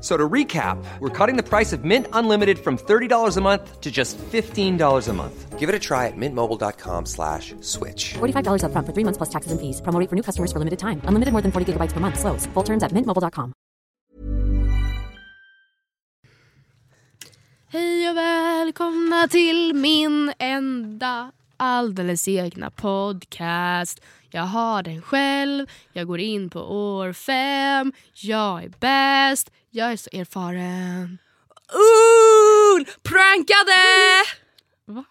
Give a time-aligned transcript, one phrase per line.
[0.00, 3.80] F- So to recap, we're cutting the price of Mint Unlimited from $30 a month
[3.80, 5.58] to just $15 a month.
[5.58, 8.14] Give it a try at mintmobile.com slash switch.
[8.18, 9.82] $45 upfront for three months plus taxes and fees.
[9.82, 11.02] Promo for new customers for limited time.
[11.04, 12.18] Unlimited more than 40 gigabytes per month.
[12.18, 12.46] Slows.
[12.54, 13.52] Full terms at mintmobile.com.
[17.72, 24.00] Hej och välkomna till min enda alldeles egna podcast.
[24.30, 29.96] Jag har den själv, jag går in på år fem, jag är bäst, jag är
[29.96, 31.18] så erfaren.
[31.72, 33.82] Ooh, prankade!
[34.86, 35.04] Va?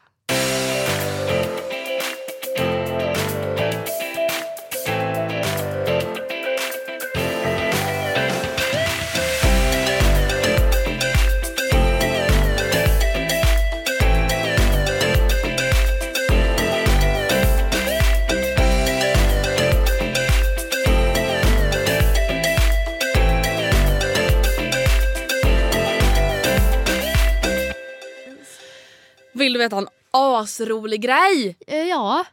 [29.59, 31.57] Du veta en asrolig grej?
[31.67, 32.25] Eh, ja.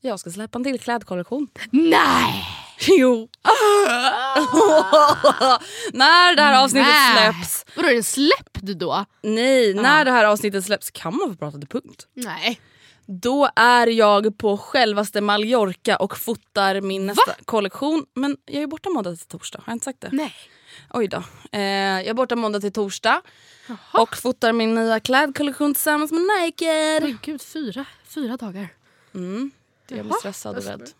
[0.00, 1.48] Jag ska släppa en till klädkollektion.
[1.70, 2.44] Nej!
[2.88, 3.28] Jo.
[5.92, 7.32] när det här avsnittet Nej.
[7.32, 7.64] släpps.
[7.76, 9.04] Vadå är den släppt då?
[9.22, 12.06] Nej, när det här avsnittet släpps kan man få prata till punkt.
[12.14, 12.60] Nej.
[13.06, 18.04] Då är jag på självaste Mallorca och fotar min nästa kollektion.
[18.14, 20.08] Men jag är borta måndag till torsdag, har jag inte sagt det?
[20.12, 20.34] Nej.
[20.90, 21.22] Oj då.
[21.52, 23.22] Eh, jag är borta måndag till torsdag
[23.92, 27.00] och fotar min nya klädkollektion tillsammans med Nike.
[27.00, 28.68] Men gud, fyra, fyra dagar.
[29.14, 29.50] Mm.
[29.88, 30.90] Jag blir stressad och rädd.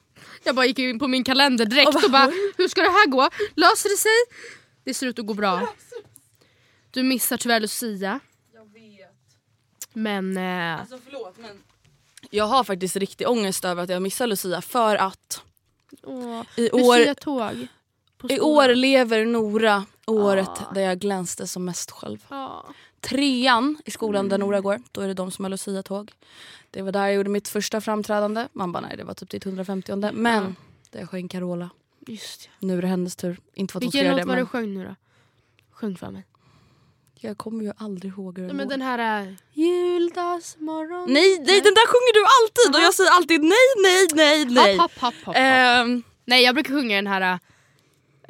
[0.44, 2.88] Jag bara gick in på min kalender direkt Och och, bara, bara hur ska det
[2.90, 3.28] här gå?
[3.54, 4.36] Löser det sig?
[4.84, 5.68] Det ser ut att gå bra.
[6.90, 8.20] Du missar tyvärr Lucia.
[8.54, 9.14] Jag vet.
[9.92, 11.62] Men eh, Alltså förlåt men...
[12.30, 15.42] Jag har faktiskt riktig ångest över att jag missar Lucia för att
[16.02, 17.66] åh, i år, Lucia-tåg.
[18.28, 20.72] I år lever Nora året Ah.
[20.74, 22.24] där jag glänste som mest själv.
[22.28, 22.66] Ja.
[23.00, 24.46] Trean i skolan där Mm.
[24.48, 26.12] Nora går, då är det de som har Lucia-tåg.
[26.70, 28.48] Det var där jag gjorde mitt första framträdande.
[28.52, 30.52] Man bara nej det var typ ditt 150 Men Ja.
[30.90, 31.70] där jag sjöng Carola.
[32.06, 32.66] Just det.
[32.66, 33.40] Nu är det hennes tur.
[33.54, 34.94] Inte för att Vilken låt det var men du sjöng nu då?
[35.72, 36.24] Sjung för mig.
[37.14, 39.22] jag kommer ju aldrig ihåg hur den men den här...
[39.26, 41.12] äh, Juldagsmorgon.
[41.12, 44.76] Nej, nej den där sjunger du alltid och jag säger alltid nej, nej, nej, nej.
[44.76, 45.36] Hopp, hopp, hopp, hopp, hopp.
[45.38, 47.38] Ehm, Nej jag brukar sjunga den här...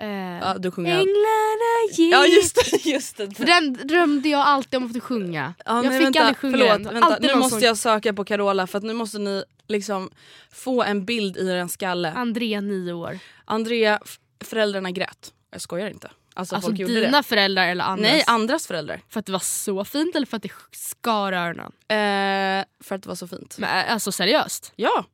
[0.00, 2.12] Äh, ja, du sjunger Änglarna gick.
[2.12, 3.34] Ja just det, just det.
[3.34, 5.54] För den drömde jag alltid om att få sjunga.
[5.64, 6.94] Ja, jag nej, fick vänta, aldrig sjunga förlåt, den.
[6.94, 10.10] Vänta, nu måste jag söka på Carola för att nu måste ni liksom
[10.50, 12.12] få en bild i er skalle.
[12.12, 13.18] Andrea nio år.
[13.44, 14.00] Andrea,
[14.44, 15.32] föräldrarna grät.
[15.52, 16.10] Jag skojar inte.
[16.34, 17.22] Alltså, Alltså dina det.
[17.22, 18.12] föräldrar eller andras?
[18.12, 19.02] Nej, andras föräldrar.
[19.08, 21.72] För att det var så fint eller för att det skar öronen?
[21.88, 23.58] Eh, för att det var så fint.
[23.58, 24.72] Men äh, alltså seriöst?
[24.76, 25.04] Ja,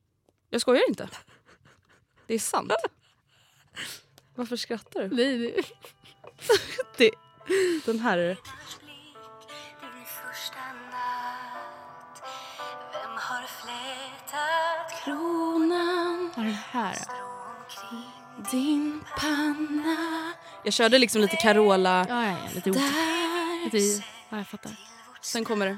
[0.49, 1.09] jag skojar inte.
[2.27, 2.71] Det är sant.
[4.37, 5.15] Varför skrattar du?
[5.15, 5.63] Nej, nej.
[6.97, 7.11] Det,
[7.85, 8.37] den här är det.
[15.03, 16.97] Kronan Vad är det här?
[18.51, 20.33] din panna
[20.63, 22.05] Jag körde liksom lite Carola.
[22.09, 22.69] Ja, ja, ja, lite.
[22.69, 23.63] Där.
[23.73, 24.71] Lite, ja, jag fattar.
[25.21, 25.77] Sen kommer det.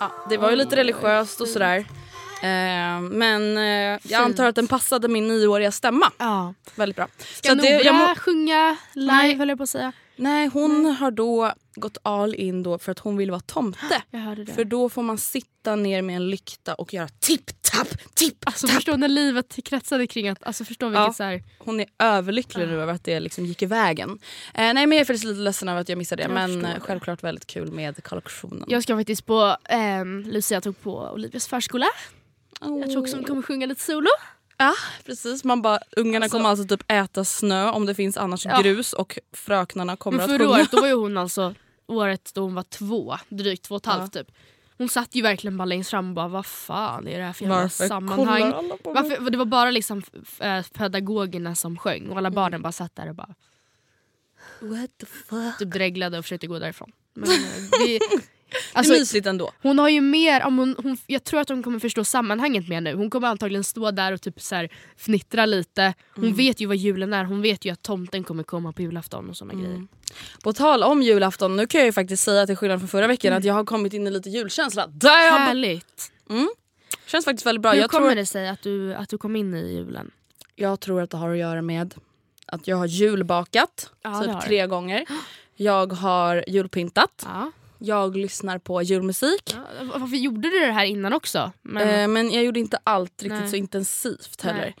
[0.00, 1.86] Ja, det var ju lite religiöst och sådär.
[2.42, 6.54] Eh, men eh, jag antar att den passade min nioåriga stämma Ja.
[6.74, 7.08] väldigt bra.
[7.18, 9.34] Ska att det- Nora jag må- sjunga live Nej.
[9.34, 9.92] höll jag på att säga?
[10.16, 14.02] Nej, hon har då gått all in då för att hon vill vara tomte.
[14.10, 14.52] Jag hörde det.
[14.52, 18.96] För då får man sitta ner med en lykta och göra tipp-tapp, tipp Alltså förstå
[18.96, 21.12] när livet kretsade kring att, alltså förstå vilket Ja.
[21.12, 24.10] så här, Hon är överlycklig nu över att det liksom gick i vägen.
[24.54, 26.48] Eh, nej men jag är faktiskt lite ledsen över att jag missade det Jag men
[26.52, 26.80] förstår eh, det.
[26.80, 28.64] självklart väldigt kul med kollektionen.
[28.68, 29.56] Jag ska faktiskt på,
[30.00, 31.86] um, Lucia tog på Olivias förskola.
[32.60, 34.08] Jag tror också hon kommer sjunga lite solo.
[34.56, 34.74] Ja
[35.06, 38.60] precis, man bara ungarna Alltså- kommer alltså typ äta snö om det finns annars Ja.
[38.62, 40.50] grus och fröknarna kommer att förra sjunga.
[40.50, 41.54] året då var ju hon alltså
[41.86, 44.30] året då hon var två, drygt två och ett halvt typ.
[44.78, 47.42] Hon satt ju verkligen bara längst fram och bara vad fan är det här för
[47.44, 48.52] jävla Varför sammanhang?
[48.84, 50.02] Varför, det var bara liksom
[50.38, 52.18] äh, pedagogerna som sjöng och Mm.
[52.18, 53.34] alla barnen bara satt där och bara
[54.60, 55.58] What the fuck?
[55.58, 56.92] typ dreglade och försökte gå därifrån.
[57.14, 58.20] Men, eh,
[58.50, 59.52] det, det alltså, är mysigt ändå.
[59.62, 62.80] hon har ju mer, om hon, hon, jag tror att hon kommer förstå sammanhanget mer
[62.80, 62.94] nu.
[62.94, 65.94] Hon kommer antagligen stå där och typ så här fnittra lite.
[66.14, 66.36] Hon Mm.
[66.36, 69.36] vet ju vad julen är, hon vet ju att tomten kommer komma på julafton och
[69.36, 69.64] såna Mm.
[69.64, 69.86] grejer.
[70.42, 73.32] På tal om julafton, nu kan jag ju faktiskt säga till skillnad från förra veckan
[73.32, 74.86] att jag har kommit in i lite julkänsla.
[74.86, 75.12] Damn!
[75.12, 76.12] Härligt!
[77.06, 77.72] Känns faktiskt väldigt bra.
[77.72, 80.10] Hur Jag kommer tror, det sig att du, att du kom in i julen?
[80.54, 81.94] jag tror att det har att göra med
[82.46, 85.04] att jag har julbakat Ja, typ tre gånger.
[85.56, 87.26] Jag har julpyntat.
[87.26, 87.52] Ja.
[87.78, 89.54] Jag lyssnar på julmusik.
[89.54, 91.52] Ja, varför gjorde du det här innan också?
[91.62, 93.48] Men, Eh, men jag gjorde inte allt riktigt Nej.
[93.48, 94.74] så intensivt heller.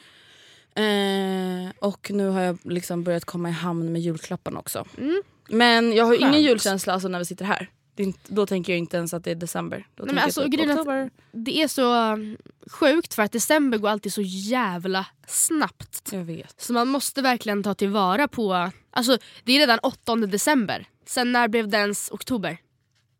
[0.74, 4.84] Eh, och nu har jag liksom börjat komma i hamn med julklapparna också.
[4.98, 5.22] Mm.
[5.48, 6.44] Men jag har ju ingen Skönt.
[6.44, 7.70] julkänsla alltså, när vi sitter här.
[7.96, 9.86] Inte, då tänker jag inte ens att det är december.
[9.94, 11.10] Då Nej, men alltså, typ oktober.
[11.32, 12.36] det är så um,
[12.70, 16.08] sjukt för att december går alltid så jävla snabbt.
[16.12, 16.60] Jag vet.
[16.60, 18.70] Så man måste verkligen ta tillvara på...
[18.90, 20.86] Alltså det är redan 8 december.
[21.06, 22.58] Sen när blev det ens oktober?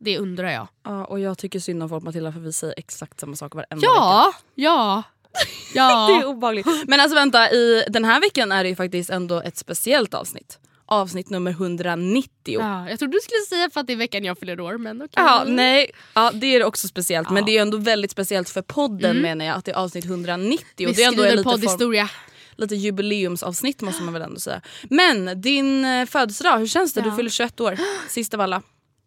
[0.01, 0.69] Det undrar jag.
[0.85, 3.77] Ja, och jag tycker synd om folk Matilda för vi säger exakt samma sak varenda
[3.77, 3.87] vecka.
[3.95, 4.33] Ja!
[4.55, 5.03] Ja!
[5.75, 6.07] Ja!
[6.09, 6.67] Det är obehagligt.
[6.87, 10.59] Men alltså vänta, i den här veckan är det ju faktiskt ändå ett speciellt avsnitt.
[10.87, 12.31] Avsnitt nummer 190.
[12.45, 14.79] Ja, ja, jag trodde du skulle säga för att det är veckan jag fyller år
[14.79, 15.25] men okej.
[15.47, 15.91] nej.
[16.15, 17.29] Ja, det är också speciellt.
[17.31, 17.39] Men Ja.
[17.41, 17.47] Mm.
[17.47, 19.57] det är ändå väldigt speciellt för podden menar jag.
[19.57, 20.65] Att det är avsnitt 190.
[20.77, 22.09] Vi och det är ändå en skriver poddhistoria.
[22.57, 24.61] lite jubileumsavsnitt måste man väl ändå säga.
[24.91, 27.01] Men din eh, födelsedag, hur känns det?
[27.01, 27.17] Du Ja.
[27.17, 27.79] fyller 21 år.
[28.09, 28.63] Sist av alla.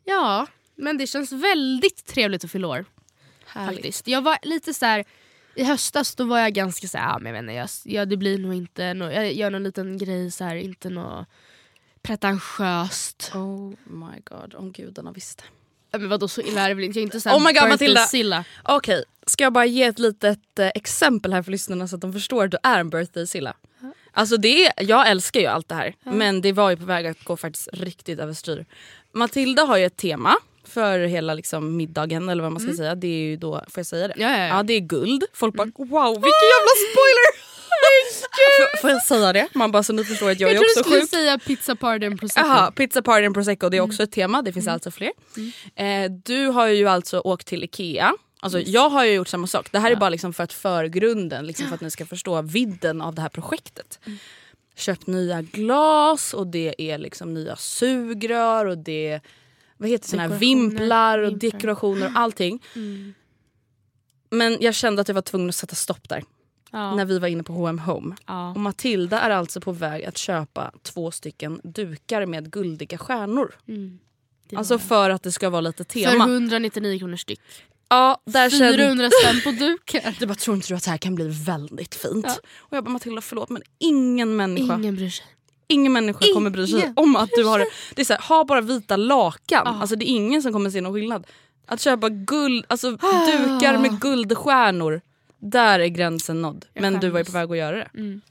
[0.05, 0.47] Ja,
[0.81, 2.85] men det känns väldigt trevligt att fylla år.
[3.53, 4.07] Faktiskt.
[4.07, 5.05] Jag var lite så här.
[5.55, 8.17] I höstas då var jag ganska så här, ja, men jag inte, jag, ja, det
[8.17, 11.27] blir nog inte, nå- jag gör någon liten grej så här, inte något
[12.01, 13.31] pretentiöst.
[13.35, 15.43] Oh my god, om gudarna visste.
[15.91, 16.99] Men vadå så illa är det väl inte?
[16.99, 17.99] Jag är inte så här Oh my God, Matilda.
[18.63, 22.13] Okej, ska jag bara ge ett litet eh, exempel här för lyssnarna så att de
[22.13, 23.53] förstår att du är en birthday-silla.
[24.11, 27.05] Alltså det är, jag älskar ju allt det här men det var ju på väg
[27.05, 28.65] att gå faktiskt riktigt överstyr.
[29.13, 30.35] Matilda har ju ett tema
[30.71, 32.95] för hela liksom middagen eller vad man ska säga.
[32.95, 34.13] Det är ju då, får jag säga det?
[34.17, 34.63] Ja, ja, ja.
[34.63, 35.23] det är guld.
[35.33, 37.51] Folk bara wow vilken jävla spoiler!
[38.81, 39.47] får, jag säga det?
[39.53, 41.09] Man bara så ni förstår att jag, Jag är trodde du också skulle sjuk.
[41.09, 42.47] säga pizza party prosecco.
[42.47, 45.11] Jaha, pizza party and prosecco det är också ett tema, det finns alltså fler.
[45.75, 48.13] Eh, du har ju alltså åkt till Ikea.
[48.43, 49.71] Alltså, jag har ju gjort samma sak.
[49.71, 53.01] Det här är bara liksom för att förgrunden, liksom för att ni ska förstå vidden
[53.01, 53.99] av det här projektet.
[54.75, 59.21] Köpt nya glas och det är liksom nya sugrör och det är
[59.81, 61.51] vad heter såna här vimplar och vimplar.
[61.51, 62.63] dekorationer och allting.
[64.29, 66.23] Men jag kände att jag var tvungen att sätta stopp där
[66.71, 66.95] Ja.
[66.95, 68.15] när vi var inne på H&M Home.
[68.27, 68.49] Ja.
[68.51, 73.55] Och Matilda är alltså på väg att köpa två stycken dukar med guldiga stjärnor.
[74.49, 76.23] Det Alltså för att det ska vara lite för tema.
[76.25, 77.39] 199 kronor styck.
[77.89, 78.77] Ja, där kände...
[78.77, 80.15] 400 spänn på dukar.
[80.19, 82.25] Du bara, tror inte du att det här kan bli väldigt fint?
[82.27, 82.35] Ja.
[82.57, 85.25] Och jag bara, Matilda förlåt men ingen människa, Ingen bryr sig.
[85.77, 87.65] Människa kommer bry sig Ingen om att du har det.
[87.95, 89.61] Det är så här, ha bara vita lakan.
[89.65, 89.77] Ja.
[89.81, 91.27] Alltså det är ingen som kommer se någon skillnad.
[91.67, 93.25] Att köpa guld, alltså Ah.
[93.25, 95.01] dukar med guldstjärnor.
[95.39, 96.65] Där är gränsen nådd.
[96.73, 97.89] Jag Men du var ju på väg att göra det.
[97.93, 98.21] Mm.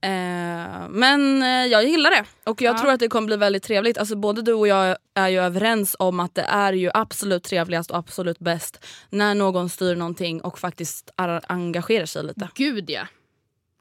[0.00, 2.78] Eh, men eh, jag gillar det och jag Ja.
[2.78, 3.98] tror att det kommer bli väldigt trevligt.
[3.98, 7.90] Alltså, både du och jag är ju överens om att det är ju absolut trevligast
[7.90, 12.48] och absolut bäst när någon styr någonting och faktiskt ar- engagerar sig lite.
[12.54, 13.02] Gud ja.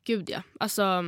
[0.08, 0.42] Gud ja.
[0.60, 1.04] Alltså,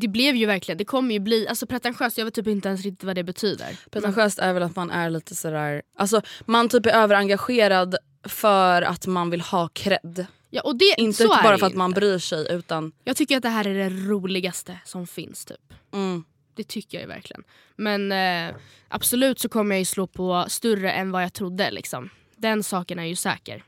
[0.00, 2.82] det blev ju verkligen, det kommer ju bli, alltså pretentiöst, jag vet typ inte ens
[2.82, 3.76] riktigt vad det betyder.
[3.90, 9.06] Pretentiöst är väl att man är lite sådär, alltså man typ är överengagerad för att
[9.06, 10.26] man vill ha cred.
[10.50, 12.00] Ja, och det, Inte är bara för att man inte.
[12.00, 15.74] bryr sig utan Jag tycker att det här är det roligaste som finns typ.
[15.92, 16.24] mm,
[16.54, 17.42] Det tycker jag ju verkligen.
[17.76, 18.54] Men eh,
[18.88, 21.70] absolut så kommer jag ju slå på större än vad jag trodde.
[21.70, 22.10] Liksom.
[22.36, 23.64] Den saken är ju säker.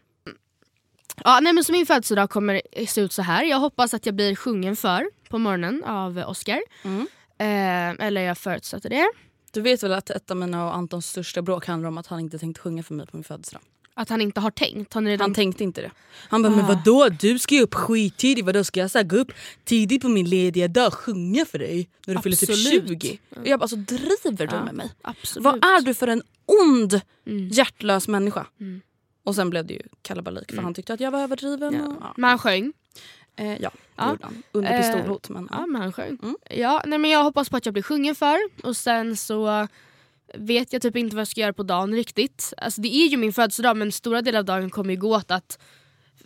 [1.25, 3.45] Ja, nej, men så min födelsedag kommer se ut så här.
[3.45, 6.61] Jag hoppas att jag blir sjungen för på morgonen av Oscar.
[6.85, 7.07] Mm.
[7.39, 9.11] Eh, eller jag förutsätter det.
[9.53, 12.21] Du vet väl att ett av mina och Antons största bråk handlar om att han
[12.21, 13.63] inte tänkte sjunga för mig på min födelsedag.
[13.95, 14.95] Att han inte har tänkt.
[14.95, 15.25] Han, redan...
[15.25, 15.91] Han tänkte inte det.
[16.29, 16.57] Han bara, Ah.
[16.57, 19.33] men vadå du ska ju upp skittidigt, vadå ska jag så gå upp
[19.65, 23.03] tidigt på min lediga dag och sjunga för dig när du fyller typ Absolut.
[23.03, 23.19] 20?
[23.41, 24.91] Och jag bara, alltså driver du Ja, med mig?
[25.03, 25.45] Absolut.
[25.45, 27.49] Vad är du för en ond, Mm.
[27.49, 28.47] hjärtlös människa?
[28.61, 28.81] Mm.
[29.25, 31.75] Och sen blev det ju kalabalik för han tyckte att jag var överdriven.
[31.75, 31.87] Ja.
[31.87, 32.15] Och, ja.
[32.17, 32.73] Men han sjöng.
[33.37, 34.11] Eh, ja, det Ja.
[34.11, 34.43] gjorde han.
[34.53, 35.29] Under Eh, pistolhot.
[35.29, 35.67] Men, Ja, ja.
[35.67, 36.19] men han sjöng.
[36.23, 36.37] Mm.
[36.51, 38.39] Ja, nej, men jag hoppas på att jag blir sjungen för.
[38.63, 39.69] Och sen så
[40.35, 42.53] vet jag typ inte vad jag ska göra på dagen riktigt.
[42.57, 45.31] Alltså, det är ju min födelsedag men stora delar av dagen kommer ju gå åt
[45.31, 45.59] att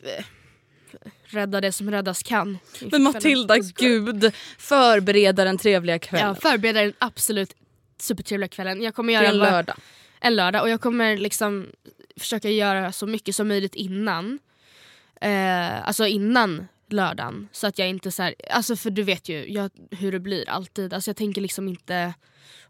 [0.03, 0.25] eh,
[1.25, 2.59] rädda det som räddas kan.
[2.91, 4.35] Men Matilda, gud.
[4.59, 6.29] Förbereda den trevliga kvällen.
[6.29, 7.55] Ja, förbereda den absolut
[7.99, 8.83] supertrevliga kvällen.
[8.83, 9.77] Jag kommer det är göra en lördag.
[10.21, 11.67] en lördag och jag kommer liksom
[12.17, 14.39] försöka göra så mycket som möjligt innan.
[15.21, 17.49] Eh, alltså innan lördagen.
[17.53, 20.49] Så att jag inte så här, alltså för du vet ju jag, hur det blir
[20.49, 20.95] alltid.
[20.95, 22.15] Alltså jag tänker liksom inte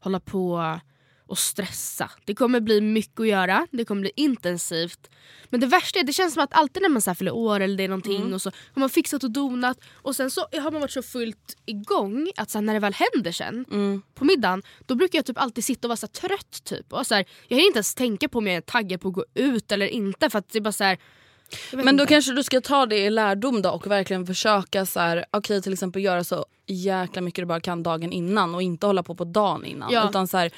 [0.00, 0.78] hålla på
[1.26, 2.10] och stressa.
[2.24, 5.10] Det kommer bli mycket att göra, det kommer bli intensivt.
[5.48, 7.60] Men det värsta är, det känns som att alltid när man så här fyller år
[7.60, 10.70] eller det är någonting och så har man fixat och donat och sen så har
[10.70, 13.64] man varit så fullt igång att så när det väl händer sen
[14.14, 16.92] på middagen då brukar jag typ alltid sitta och vara så trött typ.
[16.92, 19.14] Och så här, jag hinner inte ens tänka på om jag är taggad på att
[19.14, 20.98] gå ut eller inte för att det bara så här,
[21.72, 22.06] Men då inte.
[22.14, 25.72] kanske du ska ta det i lärdom då och verkligen försöka så här, okej till
[25.72, 29.24] exempel göra så jäkla mycket du bara kan dagen innan och inte hålla på på
[29.24, 29.92] dagen innan.
[29.92, 30.08] Ja.
[30.08, 30.50] Utan så här,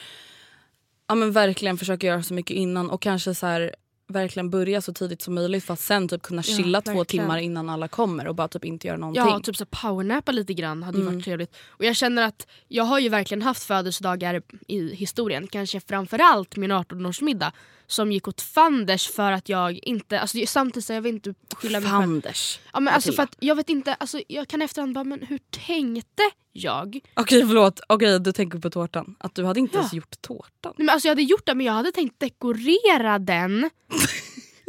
[1.08, 3.74] ja men verkligen försöka göra så mycket innan och kanske så här
[4.10, 7.24] verkligen börja så tidigt som möjligt för att sen typ kunna Ja, chilla två verkligen.
[7.24, 9.24] timmar innan alla kommer och bara typ inte göra någonting.
[9.24, 11.14] Ja, typ så powernappa lite grann hade Mm.
[11.14, 11.56] varit trevligt.
[11.68, 16.72] Och jag känner att jag har ju verkligen haft födelsedagar i historien, kanske framförallt min
[16.72, 17.52] 18-årsmiddag
[17.88, 21.80] som gick åt fanders för att jag inte, alltså samtidigt så jag vill inte skylla
[21.80, 21.88] mig.
[21.90, 22.58] Fanders.
[22.72, 25.38] Ja, men alltså för att jag vet inte, alltså jag kan efterhand bara men hur
[25.66, 27.00] tänkte jag?
[27.14, 29.16] Okej förlåt, okej du tänker på tårtan.
[29.20, 29.80] Att du hade inte Ja.
[29.80, 30.48] ens gjort tårtan.
[30.62, 33.70] Nej, men alltså jag hade gjort det men jag hade tänkt dekorera den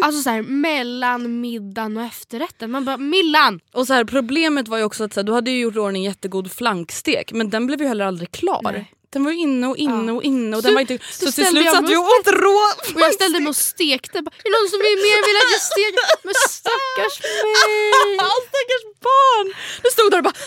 [0.01, 2.71] Alltså så här, mellan middagen och efterrätten.
[2.71, 3.59] Man bara Millan!
[3.73, 5.79] Och så här, problemet var ju också att så här, du hade ju gjort i
[5.79, 8.61] ordning jättegod flankstek men den blev ju heller aldrig klar.
[8.63, 8.91] Nej.
[9.13, 10.13] Den var inne och inne Ja.
[10.18, 10.98] och inne och Så- den var inte...
[11.12, 12.60] så Så, till slut jag satt vi och åt rå
[12.96, 14.18] Och jag ställde mig och stekte.
[14.25, 16.06] Bara, är det någon som vill mer vill att jag steker?
[16.28, 18.16] Men stackars mig!
[18.50, 19.48] Stackars barn!
[19.84, 20.38] Du stod där och bara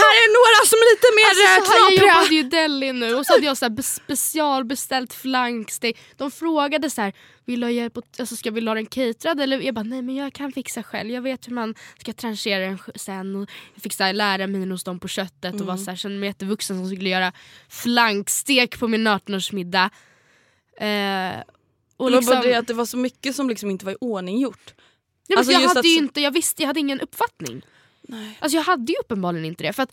[0.00, 2.14] "Här- är några som är lite mer Alltså, så här, jag knapriga.
[2.14, 5.94] jobbade ju i deli nu och så hade jag så här be- specialbeställt flankstek.
[6.16, 7.12] De frågade så här,
[7.50, 9.40] vill du ha hjälp alltså, ska vi ha den caterad?
[9.40, 11.10] Eller jag bara nej men jag kan fixa själv.
[11.10, 13.36] Jag vet hur man ska tranchera den sen.
[13.36, 15.96] Och jag fick så här, lära mig hos dem på köttet och var så här,
[15.96, 17.32] kände mig jättevuxen som skulle göra
[17.68, 19.90] flankstek på min 18-årsmiddag.
[20.76, 21.42] Eh,
[21.96, 24.38] och liksom, bara det att det var så mycket som liksom inte var i ordning
[24.38, 24.74] gjort.
[25.28, 27.62] Nej, Alltså, jag hade att inte, jag visste, jag hade ingen uppfattning.
[28.02, 28.38] Nej.
[28.40, 29.72] Alltså jag hade ju uppenbarligen inte det.
[29.72, 29.92] För att,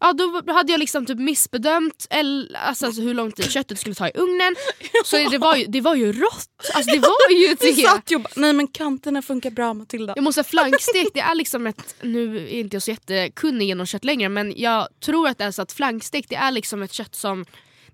[0.00, 3.94] ja, då hade jag liksom typ missbedömt eller, alltså, alltså, hur lång tid köttet skulle
[3.94, 4.54] ta i ugnen.
[5.04, 6.48] Så det var ju, det var ju rått.
[6.74, 7.88] Alltså, det var ju Vi det.
[7.88, 10.12] satt ju nej men kanterna funkar bra Matilda.
[10.16, 13.86] Jag måste ha flankstek, det är liksom ett, nu är inte jag så jättekunnig genom
[13.86, 16.92] kött längre men jag tror att det är så att flankstek det är liksom ett
[16.92, 17.44] kött som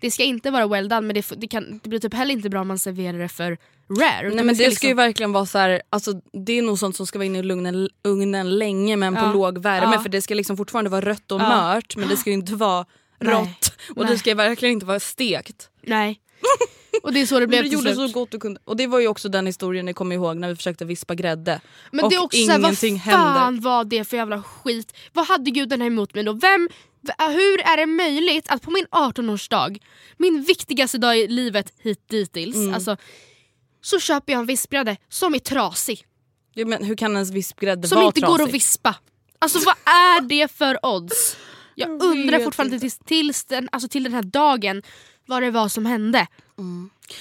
[0.01, 2.51] det ska inte vara well done men det, det, kan, det blir typ heller inte
[2.51, 3.59] bra om man serverar det för
[4.01, 4.29] rare.
[4.29, 6.13] Nej men det ska liksom- ju verkligen vara så här, alltså,
[6.47, 9.21] det är nog sånt som ska vara inne i ugnen, ugnen länge men Ja.
[9.21, 10.01] på låg värme Ja.
[10.03, 11.49] för det ska liksom fortfarande vara rött och Ja.
[11.75, 12.87] mört men det ska ju inte vara
[13.21, 14.13] rått och Nej.
[14.13, 15.69] det ska verkligen inte vara stekt.
[15.83, 16.21] Nej.
[17.03, 18.11] Och det är så det Men blev du till gjorde slut.
[18.11, 18.61] så gott du kunde.
[18.65, 21.61] Och det var ju också den historien ni kommer ihåg när vi försökte vispa grädde.
[21.91, 23.63] Men och det är också såhär, vad ingenting fan händer.
[23.63, 24.93] var det för jävla skit?
[25.13, 26.33] Vad hade gudarna emot mig då?
[26.33, 26.69] Vem,
[27.19, 29.79] hur är det möjligt att på min 18-årsdag,
[30.17, 32.75] min viktigaste dag i livet hit dittills, Mm.
[32.75, 32.97] alltså,
[33.81, 36.07] så köper jag en vispgrädde som är trasig.
[36.55, 38.45] Ja, men hur kan ens vispgrädde Som vara inte går trasig?
[38.51, 38.95] att vispa.
[39.39, 41.37] Alltså vad är det för odds?
[41.75, 42.85] Jag, Jag undrar fortfarande inte.
[42.85, 44.83] tills, tills den, alltså till den här dagen
[45.27, 46.27] vad det var som hände.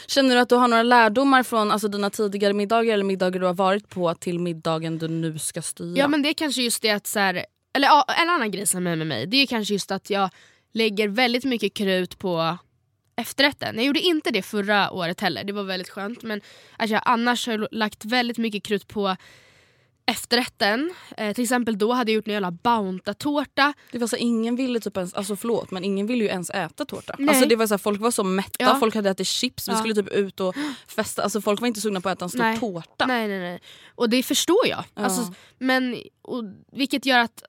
[0.07, 3.45] Känner du att du har några lärdomar från alltså, dina tidigare middagar eller middagar du
[3.45, 5.97] har varit på till middagen du nu ska styra?
[5.97, 8.67] Ja men det är kanske just det att så här, eller ja, en annan grej
[8.67, 10.29] som är med mig det är kanske just att jag
[10.73, 12.57] lägger väldigt mycket krut på
[13.15, 13.75] efterrätten.
[13.75, 16.41] Jag gjorde inte det förra året heller, det var väldigt skönt men
[16.79, 19.15] jag annars har lagt väldigt mycket krut på
[20.05, 20.93] efterrätten.
[21.17, 23.73] Eh, till exempel då hade jag gjort en jävla Bounta-tårta.
[23.91, 26.85] Det var så, ingen ville typ ens, alltså förlåt men ingen ville ju ens äta
[26.85, 27.15] tårta.
[27.19, 27.29] Nej.
[27.29, 28.75] Alltså det var så, folk var så mätta, Ja.
[28.79, 29.77] folk hade ätit chips, vi Ja.
[29.77, 30.55] skulle typ ut och
[30.87, 31.23] festa.
[31.23, 32.59] Alltså folk var inte sugna på att äta en stor Nej.
[32.59, 33.05] tårta.
[33.05, 33.61] Nej nej nej.
[33.95, 34.83] Och det förstår jag.
[34.95, 35.01] Ja.
[35.03, 37.43] Alltså, men, och, vilket gör att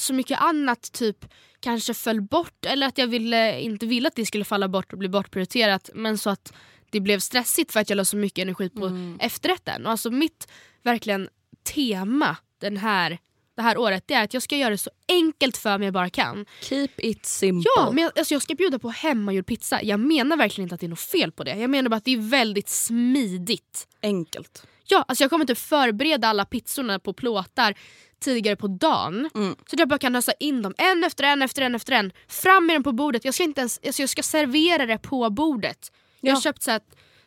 [0.00, 1.24] så mycket annat typ
[1.60, 4.98] kanske föll bort eller att jag ville, inte ville att det skulle falla bort och
[4.98, 6.52] bli bortprioriterat men så att
[6.90, 9.18] det blev stressigt för att jag la så mycket energi på Mm.
[9.20, 9.86] efterrätten.
[9.86, 10.48] Och alltså mitt
[10.82, 11.28] verkligen
[11.74, 13.18] tema den här,
[13.56, 15.94] det här året det är att jag ska göra det så enkelt för mig jag
[15.94, 16.46] bara kan.
[16.62, 17.70] Keep it simple.
[17.76, 19.82] Ja, men jag, alltså jag ska bjuda på hemmagjord pizza.
[19.82, 21.54] Jag menar verkligen inte att det är något fel på det.
[21.56, 23.88] Jag menar bara att det är väldigt smidigt.
[24.02, 24.66] Enkelt.
[24.86, 27.74] Ja, alltså jag kommer inte förbereda alla pizzorna på plåtar
[28.20, 29.30] tidigare på dagen.
[29.34, 29.54] Mm.
[29.66, 32.12] Så att jag bara kan ösa in dem en efter en efter en efter en.
[32.28, 33.24] Fram med dem på bordet.
[33.24, 35.92] Jag ska, inte ens, alltså jag ska servera det på bordet.
[36.20, 36.40] Jag har Ja.
[36.42, 36.80] köpt så här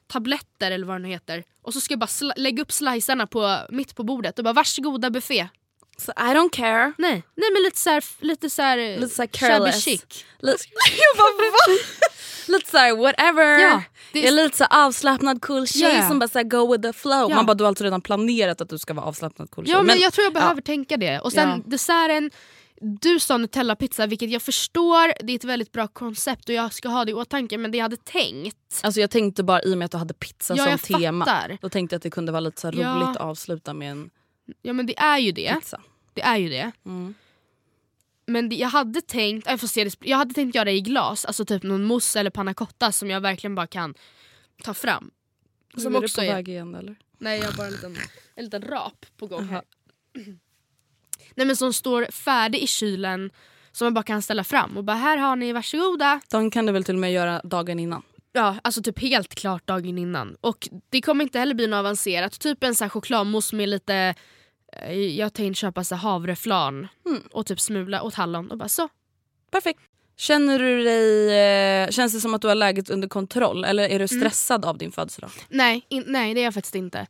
[0.07, 1.43] tabletter eller vad det nu heter.
[1.61, 5.09] Och så ska jag bara lägga upp slicearna på, mitt på bordet och bara varsågoda
[5.09, 5.47] buffé.
[5.97, 6.93] Så I don't care.
[6.97, 9.83] Nej, nej men lite så här, lite så här, Lite så här careless.
[9.83, 10.01] chic.
[10.39, 10.63] Lite-
[10.97, 11.77] jag bara, va?
[12.47, 13.59] Lite såhär whatever.
[13.59, 16.07] Ja, det är- jag är lite så avslappnad cool tjej Ja, ja.
[16.07, 17.29] som bara så här, go with the flow.
[17.29, 17.35] Ja.
[17.35, 19.73] Man bara du har alltså redan planerat att du ska vara avslappnad cool tjej.
[19.75, 21.19] Ja men, jag tror jag behöver tänka det.
[21.19, 21.59] Och sen Ja.
[21.65, 22.31] desserten,
[23.01, 26.89] du sa Nutella-pizza vilket jag förstår, det är ett väldigt bra koncept och jag ska
[26.89, 29.77] ha det i åtanke men det jag hade tänkt, Alltså jag tänkte bara i och
[29.77, 31.25] med att du hade pizza Ja, som jag tema.
[31.25, 31.57] fattar.
[31.61, 32.71] Då tänkte jag att det kunde vara lite så Ja.
[32.71, 34.09] roligt att avsluta med en
[34.61, 35.55] ja men det är ju det.
[35.59, 35.81] pizza.
[36.13, 36.71] Det är ju det.
[36.85, 37.13] Mm.
[38.25, 41.25] Men jag hade tänkt jag, får se det, jag hade tänkt göra det i glas,
[41.25, 43.93] alltså typ någon mousse eller panna cotta som jag verkligen bara kan
[44.63, 45.11] ta fram.
[45.77, 46.95] Som Nu är också du på är, väg igen eller?
[47.17, 47.97] nej jag har bara en liten,
[48.35, 49.61] en liten rap på gång här.
[51.35, 53.31] Nej men som står färdig i kylen
[53.71, 56.21] som man bara kan ställa fram och bara här har ni varsågoda.
[56.29, 58.03] De kan du väl till och med göra dagen innan?
[58.31, 60.35] Ja, alltså typ helt klart dagen innan.
[60.41, 62.39] Och det kommer inte heller bli något avancerat.
[62.39, 64.15] Typ en här chokladmousse med lite,
[65.15, 66.87] jag tänkte köpa så havreflan
[67.31, 68.89] och typ smula åt hallon och bara så.
[69.51, 69.79] Perfekt.
[70.17, 71.29] Känner du dig,
[71.83, 74.77] eh, känns det som att du har läget under kontroll eller är du stressad av
[74.77, 75.31] din födelsedag?
[75.49, 77.07] Nej, in, nej det är jag faktiskt inte.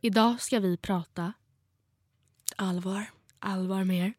[0.00, 1.32] Idag ska vi prata
[2.56, 3.10] Allvar.
[3.38, 4.12] allvar med er.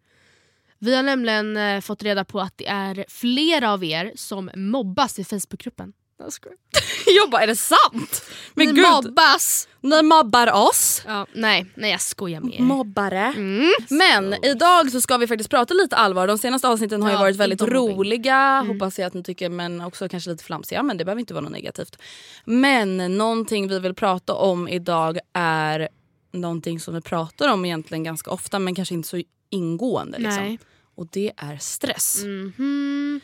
[0.80, 5.20] Vi har nämligen eh, fått reda på att det är flera av er som mobbas
[5.20, 5.94] i Facebookgruppen.
[6.20, 6.58] Jag skojar.
[7.06, 8.26] jag bara, är det sant?
[8.54, 9.68] Men Ni gud, mobbas!
[9.82, 11.04] ni mobbar oss.
[11.08, 12.62] Ja, nej, nej jag skojar med er.
[12.62, 13.34] Mobbare.
[13.36, 13.72] Mm.
[13.90, 16.28] Men idag så ska vi faktiskt prata lite allvar.
[16.28, 19.82] De senaste avsnitten har ju Ja, varit väldigt roliga, hoppas jag att ni tycker, men
[19.82, 20.84] också kanske lite flamsiga.
[20.84, 21.98] Men det behöver inte vara något negativt.
[22.46, 25.90] Men någonting vi vill prata om idag är
[26.32, 30.18] någonting som vi pratar om egentligen ganska ofta men kanske inte så ingående.
[30.18, 30.44] Liksom.
[30.44, 30.60] Nej.
[30.96, 32.24] Och det är stress.
[32.24, 33.22] Mhm.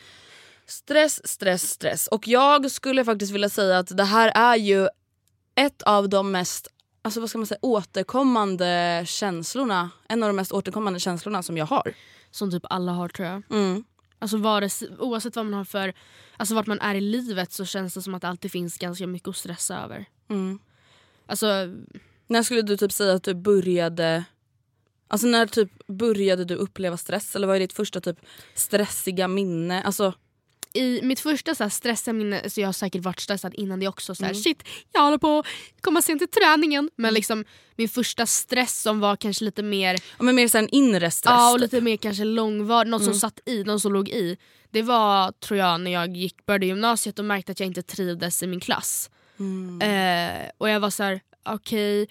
[0.66, 2.06] Stress, stress, stress.
[2.06, 4.88] Och jag skulle faktiskt vilja säga att det här är ju
[5.54, 6.68] ett av de mest
[7.04, 9.90] alltså vad ska man säga, återkommande känslorna.
[10.08, 11.94] En av de mest återkommande känslorna som jag har.
[12.30, 13.42] Som typ alla har tror jag.
[13.50, 13.84] Mm.
[14.18, 15.94] Alltså vare sig, oavsett vad man har för,
[16.36, 19.06] alltså vart man är i livet så känns det som att det alltid finns ganska
[19.06, 20.04] mycket att stressa över.
[20.30, 20.58] Mm.
[21.26, 21.46] Alltså
[22.26, 24.24] När skulle du typ säga att du började
[25.08, 27.36] Alltså när typ började du uppleva stress?
[27.36, 28.18] Eller vad är ditt första typ
[28.54, 29.82] stressiga minne?
[29.82, 30.14] Alltså,
[30.74, 34.14] i mitt första så här, så jag har säkert varit stressad innan det också.
[34.14, 34.42] Så här, Mm.
[34.42, 35.46] Shit, jag håller på att
[35.80, 36.90] komma sent till träningen.
[36.96, 37.44] Men liksom
[37.76, 41.32] min första stress som var kanske lite mer ja, men mer så en inre stress.
[41.32, 41.72] Ja, och typ.
[41.72, 43.12] lite mer kanske långvarig, något Mm.
[43.14, 44.36] som satt i, något som låg i.
[44.70, 48.42] Det var tror jag när jag gick, började gymnasiet och märkte att jag inte trivdes
[48.42, 49.10] i min klass.
[49.38, 49.80] Mm.
[49.82, 52.08] Eh, och jag var så här: okej.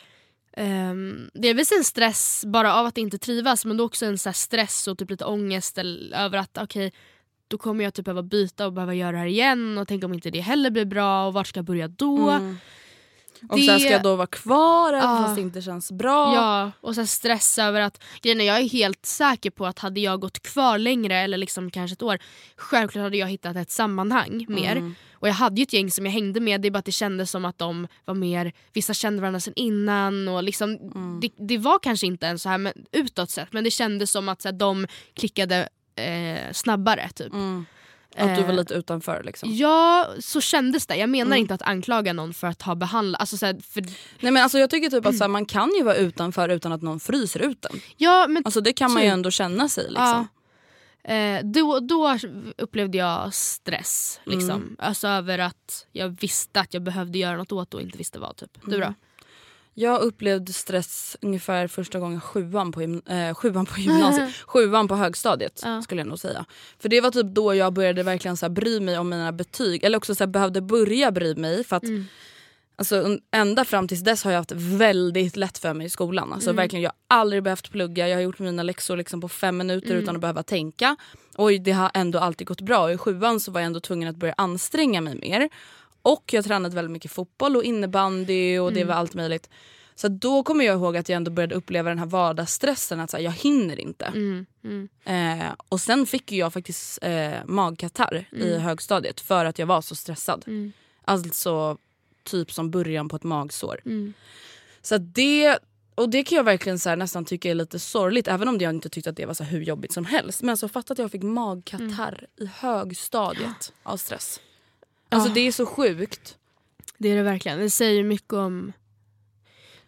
[0.58, 4.88] ehm, delvis en stress bara av att inte trivas men då också en så stress
[4.88, 6.93] och typ lite ångest eller- över att okej
[7.47, 10.13] då kommer jag typ behöva byta och behöva göra det här igen och tänk om
[10.13, 12.29] inte det heller blir bra och vart ska jag börja då?
[12.29, 12.58] Mm.
[13.49, 15.23] Och Det- ska jag då vara kvar även Ja.
[15.23, 16.36] fast det inte känns bra?
[16.36, 19.79] Ja, och så här stress över att grejen är, jag är helt säker på att
[19.79, 22.17] hade jag gått kvar längre eller liksom kanske ett år
[22.58, 24.71] självklart hade jag hittat ett sammanhang mer.
[24.75, 24.95] Mm.
[25.13, 26.91] Och jag hade ju ett gäng som jag hängde med, det är bara att det
[26.91, 31.19] kändes som att de var mer, vissa kände varandra sen innan och liksom, Mm.
[31.21, 34.29] det, det var kanske inte ens så här men, utåt sett men det kändes som
[34.29, 37.34] att så här, de klickade eh, snabbare typ.
[37.34, 37.65] Mm.
[38.17, 39.49] Att du var Eh, lite utanför liksom.
[39.56, 40.95] Ja, så kändes det.
[40.95, 41.38] Jag menar Mm.
[41.38, 43.21] inte att anklaga någon för att ha behandlat...
[43.21, 43.82] Alltså, så här, för,
[44.19, 46.71] Nej men alltså jag tycker typ att så här, man kan ju vara utanför utan
[46.71, 47.79] att någon fryser ut en.
[47.97, 49.13] ja, men Alltså det kan man ju Typ.
[49.13, 50.27] ändå känna sig liksom.
[51.03, 51.13] Ja.
[51.13, 52.17] Eh, då, då
[52.58, 54.19] upplevde jag stress.
[54.23, 54.49] Liksom.
[54.51, 54.75] Mm.
[54.79, 58.36] Alltså över att jag visste att jag behövde göra något åt och inte visste vad.
[58.36, 58.49] Typ.
[58.65, 58.93] Du Mm.
[59.73, 64.33] Jag upplevde stress ungefär första gången sjuan på, eh, sjuan på gymnasiet.
[64.47, 65.81] sjuan på högstadiet Ja.
[65.81, 66.45] skulle jag nog säga.
[66.79, 69.83] För det var typ då jag började verkligen så här bry mig om mina betyg.
[69.83, 71.63] Eller också så här behövde börja bry mig.
[71.63, 72.05] För att Mm.
[72.75, 76.33] Alltså, ända fram tills dess har jag haft väldigt lätt för mig i skolan.
[76.33, 76.55] Alltså, Mm.
[76.57, 78.07] verkligen, jag har aldrig behövt plugga.
[78.07, 80.03] Jag har gjort mina läxor liksom på fem minuter Mm.
[80.03, 80.95] utan att behöva tänka.
[81.36, 82.91] Och det har ändå alltid gått bra.
[82.91, 85.49] I sjuan så var jag ändå tvungen att börja anstränga mig mer.
[86.05, 88.87] Och jag tränade väldigt mycket fotboll och innebandy och det Mm.
[88.87, 89.49] var allt möjligt.
[89.95, 92.99] Så då kommer jag ihåg att jag ändå började uppleva den här vardagsstressen.
[92.99, 94.05] Att så här, jag hinner inte.
[94.05, 94.45] Mm.
[94.63, 94.89] Mm.
[95.41, 99.95] Eh, och sen fick jag faktiskt eh, magkatarr i högstadiet för att jag var så
[99.95, 100.43] stressad.
[100.47, 100.71] Mm.
[101.05, 101.77] Alltså
[102.23, 103.81] typ som början på ett magsår.
[103.85, 104.13] Mm.
[104.81, 105.59] Så det,
[105.95, 108.69] och det kan jag verkligen så här, nästan tycka är lite sorgligt även om jag
[108.69, 110.41] inte tyckte att det var så hur jobbigt som helst.
[110.41, 114.39] Men alltså fatta att jag fick magkatarr i högstadiet av stress.
[115.15, 116.38] Alltså det är så sjukt.
[116.97, 117.60] Det är det verkligen.
[117.60, 118.73] Det säger mycket om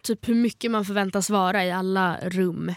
[0.02, 2.74] typ hur mycket man förväntas vara i alla rum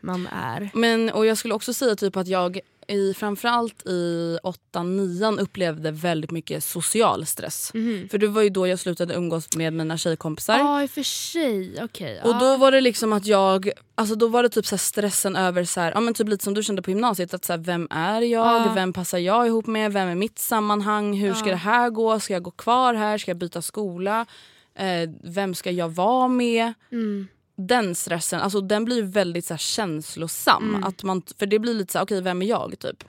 [0.00, 0.70] man är.
[0.74, 4.38] Men, och jag skulle också säga typ att jag i, framförallt i
[4.72, 7.70] 8-9 upplevde väldigt mycket social stress.
[8.10, 10.58] För det var ju då jag slutade umgås med mina tjejkompisar.
[10.58, 12.20] Ja i och för sig, okej.
[12.24, 15.64] Och då var det liksom att jag, alltså då var det typ så stressen över
[15.64, 17.34] så här, ja men typ lite som du kände på gymnasiet.
[17.34, 18.46] Att så här, vem är jag?
[18.46, 18.72] Ja.
[18.74, 19.92] Vem passar jag ihop med?
[19.92, 21.14] Vem är mitt sammanhang?
[21.14, 22.20] Hur ska det här gå?
[22.20, 23.18] Ska jag gå kvar här?
[23.18, 24.26] Ska jag byta skola?
[24.74, 26.72] Eh, vem ska jag vara med?
[26.92, 27.28] Mm.
[27.68, 30.68] Den stressen, alltså den blir väldigt så här, känslosam.
[30.68, 30.84] Mm.
[30.84, 32.78] Att man, för det blir lite så här, okej vem är jag?
[32.78, 33.04] Typ.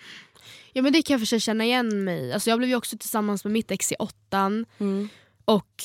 [0.74, 2.98] Ja men det kan jag för sig känna igen mig alltså, Jag blev ju också
[2.98, 4.66] tillsammans med mitt ex i åttan.
[4.78, 5.10] Mm.
[5.46, 5.84] Och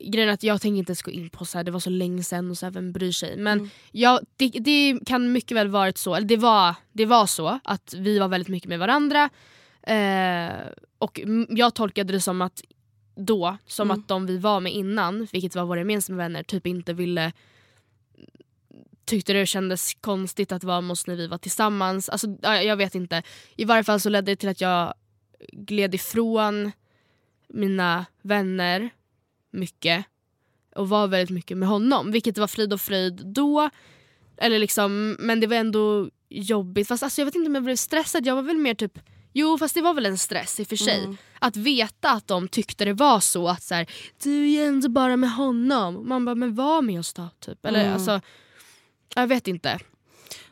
[0.00, 1.90] grejen är att jag tänker inte ens gå in på så här, det var så
[1.90, 3.36] länge sedan och så här, vem bryr sig.
[3.36, 3.70] Men Mm.
[3.92, 7.94] ja, det, det kan mycket väl varit så, eller det var, det var så att
[7.98, 9.30] vi var väldigt mycket med varandra.
[9.82, 10.50] Eh,
[10.98, 12.62] och jag tolkade det som att
[13.16, 14.00] då, som Mm.
[14.00, 17.32] att de vi var med innan, vilket var våra gemensamma vänner, typ inte ville
[19.10, 22.08] tyckte det kändes konstigt att vara oss när vi var tillsammans.
[22.08, 23.22] Alltså, ja, jag vet inte.
[23.56, 24.94] I varje fall så ledde det till att jag
[25.52, 26.72] gled ifrån
[27.48, 28.90] mina vänner
[29.50, 30.04] mycket
[30.76, 32.12] och var väldigt mycket med honom.
[32.12, 33.70] Vilket var frid och fröjd då.
[34.36, 36.88] Eller liksom, men det var ändå jobbigt.
[36.88, 38.26] Fast alltså, jag vet inte om jag blev stressad.
[38.26, 38.98] Jag var väl mer typ
[39.32, 41.16] Jo fast det var väl en stress i och för sig.
[41.38, 43.86] Att veta att de tyckte det var så att så här,
[44.22, 46.08] du är ju ändå bara med honom.
[46.08, 47.28] Man bara men var med oss då.
[47.40, 47.66] Typ.
[47.66, 48.20] Eller, alltså,
[49.14, 49.78] jag vet inte.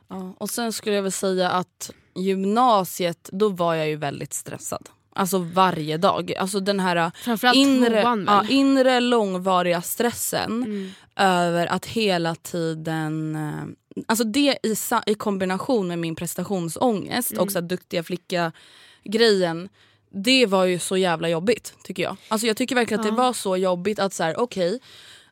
[0.08, 4.88] Ja, och sen skulle jag väl säga att gymnasiet, då var jag ju väldigt stressad.
[5.14, 6.32] Alltså varje dag.
[6.38, 10.90] Alltså den här Framförallt inre, ja, inre långvariga stressen Mm.
[11.16, 13.36] över att hela tiden...
[13.36, 14.74] eh, Alltså det i,
[15.06, 17.42] i kombination med min prestationsångest Mm.
[17.42, 19.68] och så duktiga flicka-grejen.
[20.10, 22.16] Det var ju så jävla jobbigt tycker jag.
[22.28, 24.80] Alltså jag tycker verkligen att det var så jobbigt att så här, okej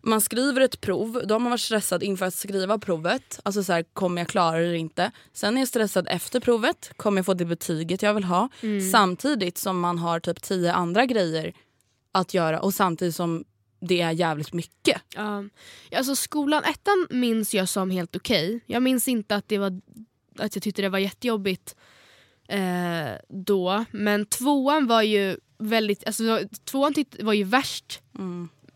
[0.06, 3.40] man skriver ett prov, då har man varit stressad inför att skriva provet.
[3.42, 5.10] Alltså så här, kommer jag klara det eller inte?
[5.32, 8.48] Sen är jag stressad efter provet, kommer jag få det betyget jag vill ha?
[8.92, 11.52] Samtidigt som man har typ tio andra grejer
[12.12, 13.44] att göra och samtidigt som
[13.80, 15.02] det är jävligt mycket.
[15.14, 15.44] Ja.
[15.96, 18.60] Alltså skolan, ettan minns jag som helt okej.
[18.66, 19.80] Jag minns inte att, det var,
[20.38, 21.76] att jag tyckte det var jättejobbigt
[22.48, 23.84] eh, då.
[23.90, 28.02] Men tvåan var ju väldigt, alltså, tvåan var ju värst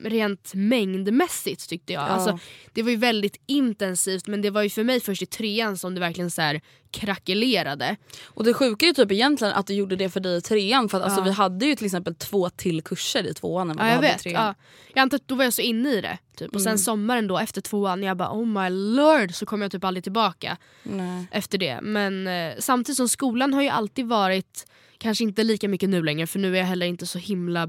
[0.04, 2.02] rent mängdmässigt tyckte jag.
[2.02, 2.38] Alltså,
[2.72, 5.94] det var ju väldigt intensivt men det var ju för mig först i trean som
[5.94, 6.60] det verkligen så här
[6.90, 7.96] krackelerade.
[8.24, 10.88] Och det sjuka är ju typ egentligen att du gjorde det för dig i trean
[10.88, 13.86] för att alltså, vi hade ju till exempel två till kurser i tvåan än vad
[13.86, 14.22] Ja, vi jag hade i vet.
[14.22, 14.44] trean.
[14.46, 14.54] Ja.
[14.94, 16.18] Jag antar att då var jag så inne i det.
[16.36, 16.54] Typ.
[16.54, 19.84] Och sen sommaren då efter tvåan, jag bara oh my lord så kom jag typ
[19.84, 21.26] aldrig tillbaka Nej.
[21.30, 21.80] efter det.
[21.82, 24.66] Men eh, samtidigt som skolan har ju alltid varit,
[24.98, 27.68] kanske inte lika mycket nu längre för nu är jag heller inte så himla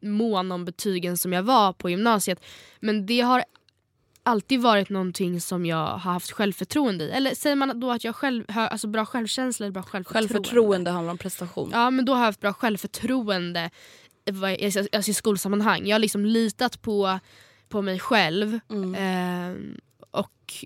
[0.00, 2.44] mån om betygen som jag var på gymnasiet.
[2.80, 3.44] Men det har
[4.22, 7.10] alltid varit någonting som jag har haft självförtroende i.
[7.10, 10.28] Eller säger man då att jag själv har alltså bra självkänsla eller bra självförtroende?
[10.34, 11.70] Självförtroende handlar om prestation.
[11.72, 13.70] Ja men då har jag haft bra självförtroende
[14.30, 14.62] vad-
[14.94, 15.86] alltså, i skolsammanhang.
[15.86, 17.18] Jag har liksom litat på,
[17.68, 18.60] på mig själv.
[18.96, 19.76] Ehm,
[20.10, 20.64] och,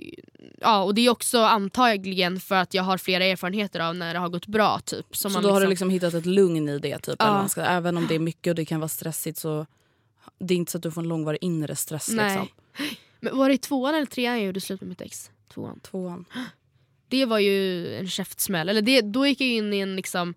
[0.61, 4.20] ja, och det är också antagligen för att jag har flera erfarenheter av när det
[4.20, 4.78] har gått bra.
[4.78, 6.98] Typ, Så man då har du liksom hittat ett lugn i det.
[6.98, 7.48] Typ, Ja.
[7.48, 9.66] ska, även om det är mycket och det kan vara stressigt så
[10.38, 12.09] det är inte så att du får en långvarig inre stress.
[12.11, 12.40] Nej.
[12.40, 12.48] Liksom.
[13.20, 15.31] Men var det i tvåan eller trean jag gjorde slut med mitt ex?
[15.55, 15.81] Tvåan.
[15.81, 16.24] Tvåan.
[17.09, 18.68] Det var ju en käftsmäll.
[18.68, 20.35] Eller det, då gick jag in i en liksom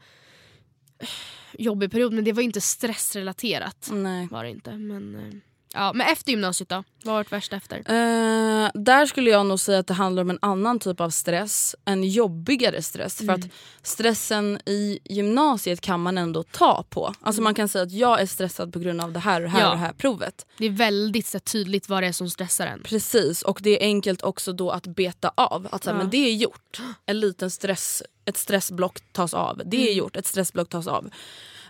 [1.57, 3.89] jobbig period men det var inte stressrelaterat.
[3.91, 4.27] Nej.
[4.31, 4.71] Var det inte.
[4.71, 5.33] Men, eh,
[5.75, 6.83] ja, men efter gymnasiet då?
[7.03, 7.77] Vad var det värsta efter?
[7.77, 11.75] Eh, där skulle jag nog säga att det handlar om en annan typ av stress.
[11.85, 13.17] En jobbigare stress.
[13.17, 13.41] För att
[13.83, 17.13] stressen i gymnasiet kan man ändå ta på.
[17.21, 19.59] Alltså man kan säga att jag är stressad på grund av det här och här
[19.59, 19.67] Ja.
[19.69, 20.45] och det här provet.
[20.57, 22.83] Det är väldigt så, tydligt vad det är som stressar en.
[22.83, 25.67] Precis och det är enkelt också då att beta av.
[25.71, 26.81] Att så här, men det är gjort.
[27.05, 29.61] En liten stress, ett stressblock tas av.
[29.65, 31.09] Det är gjort, ett stressblock tas av.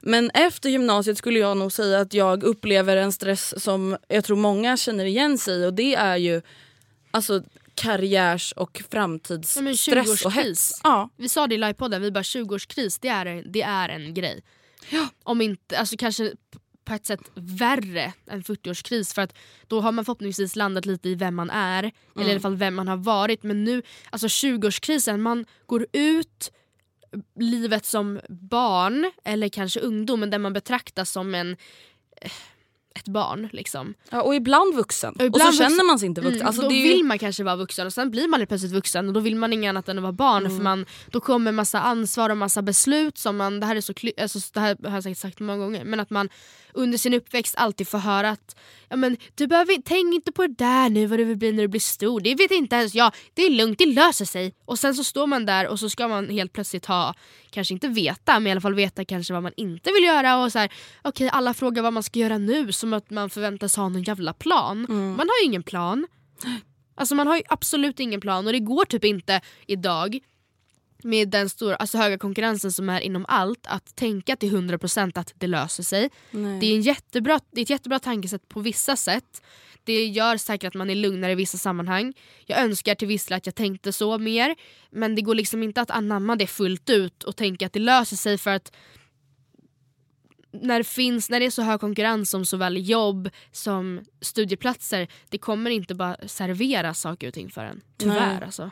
[0.07, 4.37] Men efter gymnasiet skulle jag nog säga att jag upplever en stress som jag tror
[4.37, 6.41] många känner igen sig i och det är ju
[7.11, 7.43] alltså
[7.75, 9.87] karriärs och Ja, framtidsstress
[10.25, 10.43] och 20-årskris.
[10.43, 10.81] hets.
[10.83, 11.09] Ja.
[11.17, 14.43] Vi sa det i livepodden, vi bara 20-årskris det är, det är en grej.
[15.23, 16.33] Om inte, alltså kanske
[16.85, 19.33] på ett sätt värre än 40-årskris för att
[19.67, 22.75] då har man förhoppningsvis landat lite i vem man är eller i alla fall vem
[22.75, 26.51] man har varit men nu, alltså 20-årskrisen, man går ut
[27.39, 31.57] livet som barn eller kanske ungdom men där man betraktas som en
[32.21, 32.31] eh,
[32.95, 33.49] ett barn.
[33.53, 33.93] Liksom.
[34.09, 35.13] Ja, och ibland vuxen.
[35.19, 36.35] Och, ibland så känner vuxen- man sig inte vuxen.
[36.41, 39.07] Mm, Alltså, då ju- vill man kanske vara vuxen och sen blir man plötsligt vuxen
[39.07, 40.57] och då vill man inget annat än att vara barn Mm.
[40.57, 43.93] för man, då kommer massa ansvar och massa beslut som man, det här är så
[44.21, 46.29] alltså, det här har jag säkert sagt många gånger, men att man
[46.73, 48.55] under sin uppväxt alltid får höra att
[48.89, 51.61] ja, men, du behöver, tänk inte på det där nu vad du vill bli när
[51.61, 54.53] du blir stor, det vet inte ens jag, det är lugnt, det löser sig.
[54.65, 57.13] Och sen så står man där och så ska man helt plötsligt ha,
[57.49, 60.51] kanske inte veta, men i alla fall veta kanske vad man inte vill göra och
[60.51, 63.89] så här, okej alla frågar vad man ska göra nu som att man förväntas ha
[63.89, 64.85] någon jävla plan.
[64.89, 66.07] Man har ju ingen plan.
[66.95, 70.19] Alltså man har ju absolut ingen plan och det går typ inte idag
[71.03, 75.33] med den stora, alltså höga konkurrensen som är inom allt att tänka till 100% att
[75.35, 76.09] det löser sig.
[76.31, 79.41] Det är, en jättebra, det är ett jättebra tankesätt på vissa sätt.
[79.83, 82.13] Det gör säkert att man är lugnare i vissa sammanhang.
[82.45, 84.55] Jag önskar till viss del att jag tänkte så mer.
[84.91, 88.15] Men det går liksom inte att anamma det fullt ut och tänka att det löser
[88.15, 88.71] sig för att
[90.61, 95.37] när det, finns, när det är så hög konkurrens om såväl jobb som studieplatser, det
[95.37, 97.81] kommer inte bara servera saker och ting för en.
[97.97, 98.43] Tyvärr Nej.
[98.45, 98.71] alltså.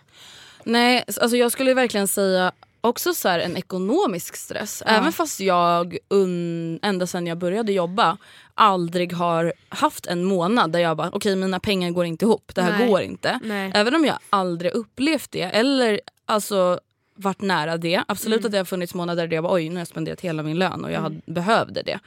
[0.64, 4.84] Nej, alltså jag skulle verkligen säga också så här en ekonomisk stress.
[4.86, 8.18] Även fast jag un, ända sedan jag började jobba
[8.54, 12.62] aldrig har haft en månad där jag bara okej mina pengar går inte ihop, det
[12.62, 12.88] här Nej.
[12.88, 13.40] går inte.
[13.44, 13.72] Nej.
[13.76, 16.80] Även om jag aldrig upplevt det eller alltså
[17.16, 18.04] varit nära det.
[18.08, 18.46] Absolut Mm.
[18.46, 20.60] att det har funnits månader där jag bara oj nu har jag spenderat hela min
[20.60, 22.00] lön och jag hade, behövde det.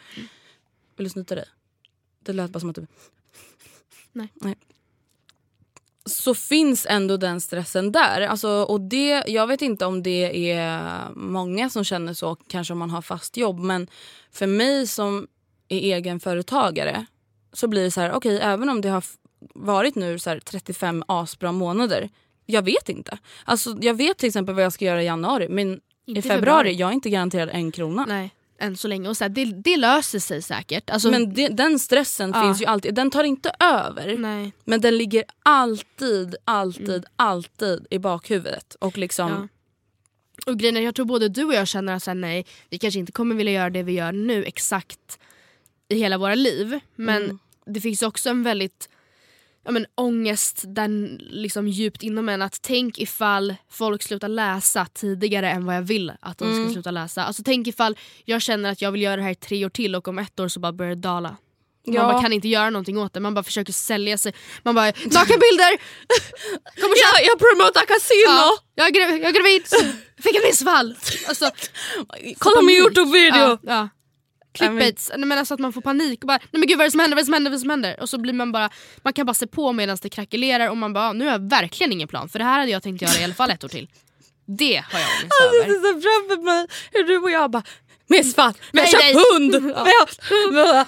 [0.96, 1.44] Vill du snyta dig?
[2.22, 2.86] Det lät bara som att du...
[4.12, 4.28] Nej.
[6.04, 8.20] Så finns ändå den stressen där.
[8.20, 12.78] Alltså, och det, jag vet inte om det är många som känner så, kanske om
[12.78, 13.58] man har fast jobb.
[13.60, 13.86] Men
[14.30, 15.26] för mig som
[15.68, 17.06] är egenföretagare
[17.52, 19.04] så blir det så här, okej även om det har
[19.54, 22.10] varit nu så här 35 asbra månader.
[22.46, 23.18] Jag vet inte.
[23.44, 26.38] Alltså, jag vet till exempel vad jag ska göra i januari men Inte i februari,
[26.38, 26.72] februari.
[26.72, 28.04] jag är inte garanterad en krona.
[28.08, 29.08] Nej, än så länge.
[29.08, 30.90] Och så här, det, det löser sig säkert.
[30.90, 32.42] Alltså, Men det, den stressen Ja.
[32.42, 32.94] finns ju alltid.
[32.94, 34.16] Den tar inte över.
[34.18, 34.52] nej.
[34.64, 38.74] Men den ligger alltid, alltid, alltid i bakhuvudet.
[38.80, 39.48] Och liksom, Ja.
[40.52, 42.78] Och grejen är, jag tror både du och jag känner att så här, nej, vi
[42.78, 45.18] kanske inte kommer vilja göra det vi gör nu exakt
[45.88, 46.80] i hela våra liv.
[46.96, 47.38] Men Mm.
[47.66, 48.88] det finns också en väldigt
[49.66, 55.50] ja, men, ångest där, liksom, djupt inom en att tänk ifall folk slutar läsa tidigare
[55.50, 56.64] än vad jag vill att de Mm.
[56.64, 57.24] ska sluta läsa.
[57.24, 59.94] Alltså tänk ifall jag känner att jag vill göra det här i tre år till
[59.94, 61.36] och om ett år så bara börjar det dala.
[61.86, 62.02] Man Ja.
[62.12, 64.32] bara kan inte göra någonting åt det, man bara försöker sälja sig.
[64.62, 65.76] Man bara nakenbilder!
[66.80, 68.26] Kom och jag, jag promotar kasino!
[68.26, 69.62] Ja, jag, är gravid, jag är gravid,
[70.22, 70.94] fick ett missfall.
[71.28, 71.50] Alltså,
[72.38, 72.76] Kolla min.
[72.76, 73.58] Youtube-video!
[73.62, 73.88] Ja.
[74.56, 76.88] Clickbaits, nej, men alltså att man får panik och bara nej men gud vad är
[76.88, 78.00] det som händer, vad är det som händer, vad är det som händer?
[78.00, 78.70] Och så blir man bara,
[79.04, 81.92] man kan bara se på medan det krackelerar och man bara nu har jag verkligen
[81.92, 83.88] ingen plan för det här hade jag tänkt göra i alla fall ett år till.
[84.46, 85.66] Det har jag ångest Alltså, över.
[85.68, 87.62] det är så framför mig hur du och jag bara
[88.08, 89.74] Missfall, vi har köpt hund!
[89.86, 90.84] Ja.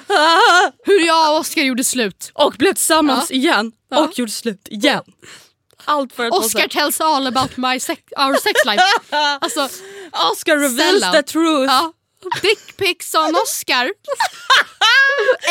[0.85, 2.31] Hur jag och Oscar gjorde slut.
[2.35, 3.99] och blev tillsammans igen Ja.
[4.05, 5.03] och gjorde slut igen.
[5.85, 8.83] Allt för att Oscar tells all about my sex, our sex life.
[9.41, 9.85] Alltså, så-
[10.33, 11.73] Oscar reveals the truth.
[11.73, 11.93] ja.
[12.43, 13.85] Dick pics on Oscar.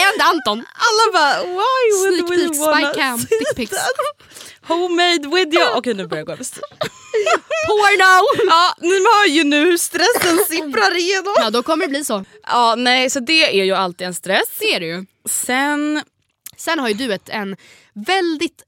[0.05, 0.65] And Anton.
[0.87, 3.77] Alla bara why would Sneak we peek, wanna spy cam, see dick pics.
[4.67, 5.61] Homemade video.
[5.75, 6.45] Okej nu börjar jag gå över.
[7.67, 8.45] Porno!
[8.49, 11.33] Ja ni hör ju nu hur stressen sipprar igenom.
[11.37, 12.25] Ja då kommer det bli så.
[12.43, 14.47] Ja nej så det är ju alltid en stress.
[14.59, 15.05] Det är det ju.
[15.29, 16.03] Sen
[16.57, 17.55] Sen har ju du ett, en
[17.93, 18.63] väldigt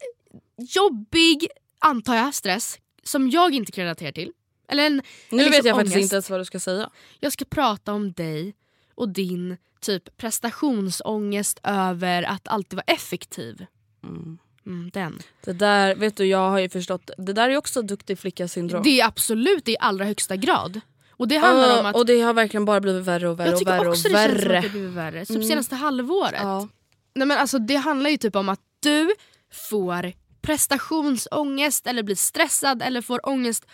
[0.58, 1.48] jobbig,
[1.80, 4.32] antar jag, stress som jag inte kan relatera till.
[4.70, 6.04] Eller en, Nu en vet liksom jag faktiskt ångest.
[6.04, 6.90] inte ens vad du ska säga.
[7.20, 8.56] Jag ska prata om dig
[8.96, 13.66] och din typ prestationsångest över att alltid vara effektiv.
[14.04, 15.20] Mm, den.
[15.44, 18.84] Det där, vet du jag har ju förstått, det där är också duktig flicka syndrom.
[18.84, 20.82] Det är absolut i allra högsta grad.
[21.12, 23.68] Och det handlar om att Och det har verkligen bara blivit värre och värre och
[23.68, 25.26] värre också det känns som att det blivit värre.
[25.26, 26.42] Typ senaste halvåret.
[26.42, 26.68] Ja.
[27.14, 29.14] Nej, men alltså, det handlar ju typ om att du
[29.52, 33.66] får prestationsångest eller blir stressad eller får ångest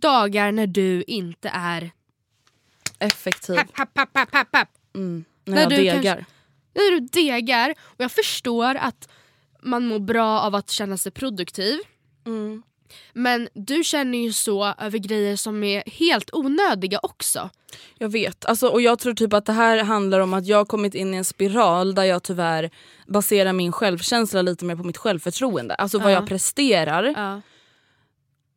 [0.00, 1.90] dagar när du inte är...
[2.98, 3.56] Effektiv.
[3.56, 4.68] Happ, happ, happ, happ, happ, happ.
[4.94, 5.24] Mm.
[5.44, 6.24] När När jag du degar.
[6.74, 7.74] När du degar.
[7.80, 9.08] Och jag förstår att
[9.62, 11.78] man mår bra av att känna sig produktiv.
[12.26, 12.62] Mm.
[13.12, 17.50] Men du känner ju så över grejer som är helt onödiga också.
[17.98, 18.44] Jag vet.
[18.44, 21.14] Alltså, och jag tror typ att det här handlar om att jag har kommit in
[21.14, 22.70] i en spiral där jag tyvärr
[23.06, 25.74] baserar min självkänsla lite mer på mitt självförtroende.
[25.74, 26.14] Alltså vad Ja.
[26.14, 27.14] jag presterar.
[27.16, 27.40] Ja.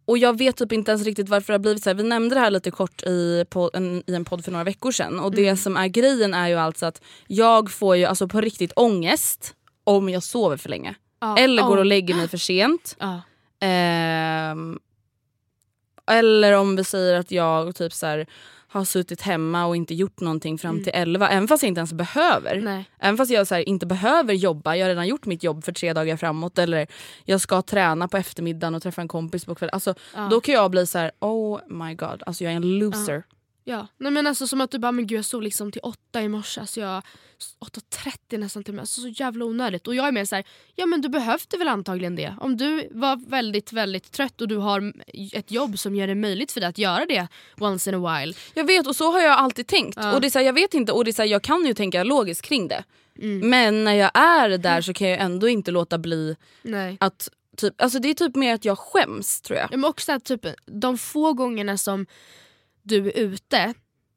[0.05, 1.95] Och jag vet typ inte ens riktigt varför det har blivit så här.
[1.95, 4.91] Vi nämnde det här lite kort i, på, en, i en podd för några veckor
[4.91, 5.19] sedan.
[5.19, 8.73] Och det som är grejen är ju alltså att jag får ju alltså på riktigt
[8.75, 10.95] ångest om jag sover för länge.
[11.19, 11.37] Ja.
[11.37, 12.95] Eller går och lägger mig för sent.
[12.99, 13.21] Ja.
[13.59, 14.79] Ehm,
[16.11, 18.27] eller om vi säger att jag typ så här,
[18.73, 21.93] har suttit hemma och inte gjort någonting fram till 11 även fast jag inte ens
[21.93, 22.61] behöver.
[22.61, 22.85] Nej.
[22.99, 25.71] Även fast jag så här, inte behöver jobba, jag har redan gjort mitt jobb för
[25.71, 26.87] tre dagar framåt eller
[27.25, 29.73] jag ska träna på eftermiddagen och träffa en kompis på kvällen.
[29.73, 30.27] Alltså, Ja.
[30.31, 33.13] Då kan jag bli så här: oh my god, alltså jag är en loser.
[33.13, 33.35] Ja,
[33.97, 36.29] nej men alltså som att du bara, men gud jag sov liksom till åtta i
[36.29, 37.03] morse, alltså jag
[37.59, 39.87] 8.30 nästan till mig, alltså så jävla onödigt.
[39.87, 40.45] Och jag är mer så här,
[40.75, 42.35] ja men du behövde väl antagligen det.
[42.39, 44.93] Om du var väldigt väldigt trött och du har
[45.33, 47.27] ett jobb som gör det möjligt för dig att göra det
[47.59, 48.33] once in a while.
[48.53, 49.97] Jag vet och så har jag alltid tänkt.
[50.01, 50.13] Ja.
[50.13, 52.03] Och det är här, jag vet inte, och det är här, jag kan ju tänka
[52.03, 52.83] logiskt kring det.
[53.19, 53.49] Mm.
[53.49, 56.97] Men när jag är där så kan jag ändå inte låta bli Nej.
[56.99, 59.67] att typ, alltså det är typ mer att jag skäms tror jag.
[59.71, 62.05] Ja, Men också att typ, de få gångerna som
[62.83, 63.73] du är ute,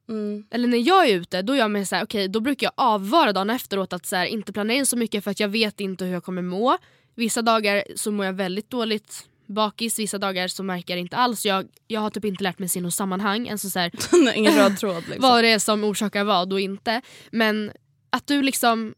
[0.09, 0.43] Mm.
[0.51, 3.33] eller när jag är ute, då är jag så här, okej då brukar jag avvara
[3.33, 6.05] dagen efteråt att så här, inte planera in så mycket för att jag vet inte
[6.05, 6.77] hur jag kommer må.
[7.15, 11.15] Vissa dagar så mår jag väldigt dåligt bakis, vissa dagar så märker jag det inte
[11.17, 11.45] alls.
[11.45, 13.91] Jag, jag har typ inte lärt mig se något sammanhang, alltså så här,
[14.35, 15.21] Ingen röd tråd liksom.
[15.21, 17.01] vad det är som orsakar vad och inte.
[17.31, 17.71] Men
[18.09, 18.95] att du liksom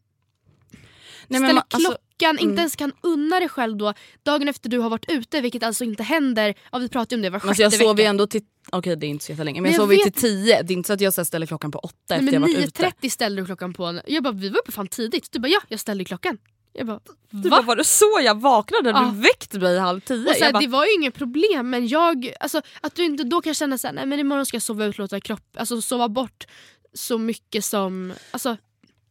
[1.26, 2.50] Nej, ställer man- alltså, klockan, mm.
[2.50, 5.84] inte ens kan unna dig själv då dagen efter du har varit ute vilket alltså
[5.84, 8.42] inte händer, ja vi pratade om det var sjätte alltså jag sover ju ändå till,
[8.72, 10.62] okej det är inte så jättelänge men Men jag jag sover ju vet- till tio.
[10.62, 12.58] Det är inte så att jag så ställer klockan på åtta Nej, efter jag varit
[12.58, 12.82] ute.
[12.82, 14.00] 9.30 ställde du klockan på.
[14.06, 15.32] Jag bara, vi var uppe fan tidigt.
[15.32, 16.38] Du bara, ja jag ställde klockan.
[16.72, 18.90] Jag bara, Du bara, var det så jag vaknade?
[18.90, 19.12] Ja.
[19.14, 20.30] Du väckte mig halv tio.
[20.30, 23.04] Och så här, jag bara, det var ju inget problem men jag, alltså, att du
[23.04, 25.82] inte då kan känna såhär, nej men imorgon ska jag sova ut, låta kropp, alltså
[25.82, 26.46] sova bort
[26.94, 28.56] så mycket som, alltså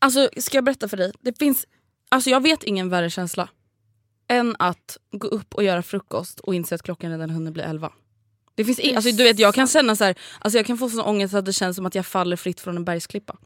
[0.02, 1.12] Alltså ska jag berätta för dig?
[1.22, 1.66] Det finns,
[2.10, 3.50] alltså jag vet ingen värre känsla
[4.28, 7.92] än att gå upp och göra frukost och inse att klockan redan hunnit bli elva.
[8.56, 10.90] Det finns in, alltså, du vet, jag kan känna så här, alltså jag kan få
[10.90, 13.38] sån ångest att det känns som att jag faller fritt från en bergsklippa.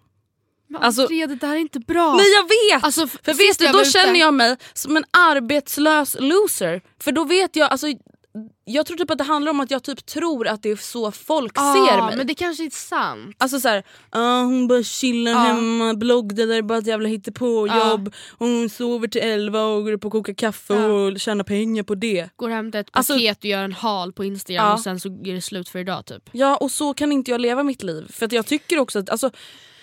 [0.68, 2.14] men Alltså- Andrea, det där är inte bra.
[2.16, 2.84] Nej jag vet!
[2.84, 6.82] Alltså, för vet du, då känner jag mig som en arbetslös loser.
[7.00, 7.88] För då vet jag, alltså,
[8.66, 11.12] jag tror typ att det handlar om att jag typ tror att det är så
[11.12, 12.18] folk ser mig.
[12.18, 13.36] Men det kanske är sant.
[13.40, 15.38] Alltså såhär, ah, hon bara chillar Ja.
[15.40, 18.14] hemma, blogg, det där är bara ett jävla hittepå-jobb.
[18.38, 20.86] Hon sover till elva och går upp och kokar kaffe Ja.
[20.88, 22.30] och tjänar pengar på det.
[22.36, 24.74] Går hem till ett Alltså- paket och gör en hal på Instagram Ja.
[24.74, 26.30] och sen så är det slut för idag typ.
[26.32, 28.12] Ja och så kan inte jag leva mitt liv.
[28.12, 29.32] För att jag tycker också att, alltså,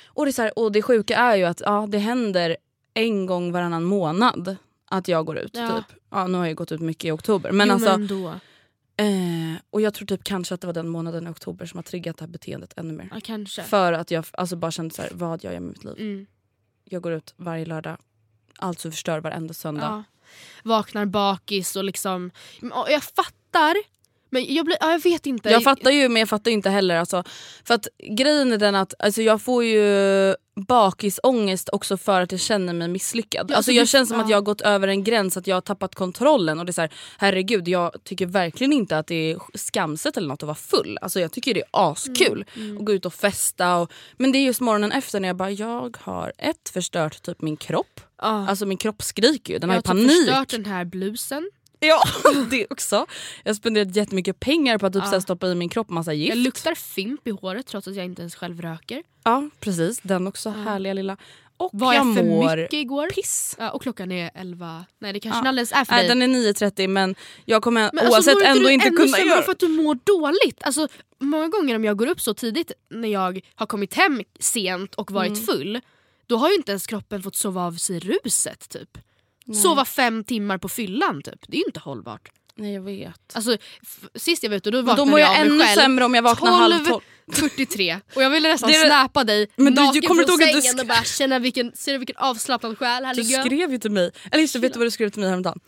[0.09, 2.57] och, det är så här, och det sjuka är ju att ja, det händer
[2.95, 4.57] en gång varannan månad
[4.91, 5.51] att jag går ut.
[5.55, 5.77] Ja.
[5.77, 5.99] Typ.
[6.11, 7.53] Ja, nu har jag gått ut mycket i oktober.
[7.53, 11.27] Men jo, alltså, men eh, och jag tror typ kanske att det var den månaden
[11.27, 13.09] i oktober som har triggat det här beteendet ännu mer.
[13.15, 13.63] Ja, kanske.
[13.63, 15.95] För att jag alltså, bara kände så här, vad gör jag med mitt liv?
[15.99, 16.27] Mm.
[16.85, 17.97] Jag går ut varje lördag,
[18.59, 19.83] alltså förstör varenda söndag.
[19.83, 20.05] Ja.
[20.63, 22.31] Vaknar bakis och liksom...
[22.73, 23.77] och Jag fattar,
[24.31, 25.51] men jag, blir, ja, jag vet inte.
[25.51, 26.97] Jag fattar ju men jag fattar inte heller.
[26.97, 27.25] Alltså,
[27.65, 30.35] för att grejen är den att alltså, jag får ju
[30.67, 33.51] bakisångest också för att jag känner mig misslyckad.
[33.51, 34.31] Ja, alltså, jag känner som att ja.
[34.31, 36.59] jag har gått över en gräns, att jag har tappat kontrollen.
[36.59, 40.29] Och det är så här, herregud jag tycker verkligen inte att det är skamset eller
[40.29, 40.99] något att vara full.
[41.03, 43.77] Alltså, jag tycker det är askul Mm, att gå ut och festa.
[43.77, 47.43] Och, men det är just morgonen efter när jag bara, jag har ett förstört typ
[47.43, 48.01] min kropp.
[48.23, 48.49] Ja.
[48.49, 50.27] Alltså min kropp skriker ju, den jag har har ju typ panik.
[50.27, 51.51] förstört den här blusen.
[51.81, 52.03] Ja,
[52.51, 53.07] det också.
[53.45, 55.21] Jag har spenderat jättemycket pengar på att typ, Ja.
[55.21, 56.29] stoppa i min kropp massa gift.
[56.29, 59.03] Jag luktar fimp i håret trots att jag inte ens själv röker.
[59.25, 61.17] Ja precis, den också härliga lilla.
[61.57, 63.07] Och Var jag, jag för mår mycket igår?
[63.11, 63.57] piss.
[63.59, 64.85] Ja, och klockan är 11.
[64.99, 65.45] Nej det kanske Ja.
[65.45, 65.49] ja.
[65.49, 66.09] alldeles är för Nej, dig.
[66.09, 67.15] den är 9.30 men
[67.45, 69.95] jag kommer Men alltså, oavsett mår ändå du inte kunna göra för att du mår
[70.05, 70.63] dåligt.
[70.63, 70.89] Alltså,
[71.19, 75.11] många gånger om jag går upp så tidigt när jag har kommit hem sent och
[75.11, 75.43] varit Mm.
[75.43, 75.81] full
[76.27, 78.69] då har ju inte ens kroppen fått sova av sig ruset.
[78.69, 78.99] Typ.
[79.55, 81.41] Sova fem timmar på fyllan typ.
[81.49, 82.29] Det är ju inte hållbart.
[82.55, 83.21] Nej jag vet.
[83.33, 83.57] Alltså,
[84.15, 86.15] sist jag var ute då vaknade då mår jag av mig ännu själv sämre om
[86.15, 87.03] jag vaknar halv tolv.
[87.33, 90.41] 43 och jag ville nästan Det snappa dig Men du- naken du kommer från att
[90.55, 93.47] du sängen och bara känna vilken, ser du vilken avslappnad själ här Du ligger jag.
[93.47, 95.61] skrev ju till mig, eller just vet du vad du skrev till mig häromdagen?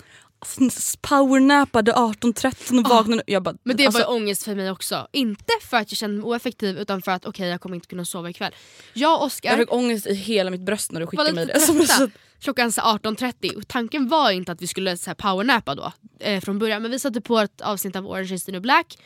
[1.01, 5.09] Powernappade 18.13 och vaknade jag bara, Men det alltså, var ångest för mig också.
[5.13, 8.05] Inte för att jag kände mig oeffektiv utan för att okej jag kommer inte kunna
[8.05, 8.55] sova ikväll.
[8.93, 11.61] Jag och Oskar Jag fick ångest i hela mitt bröst när du skickade mig det.
[11.67, 14.97] Som är så, trötta klockan så här 18.30 och tanken var inte att vi skulle
[14.97, 18.35] så här powernappa då eh, från början men vi satte på ett avsnitt av Orange
[18.35, 18.99] is the new black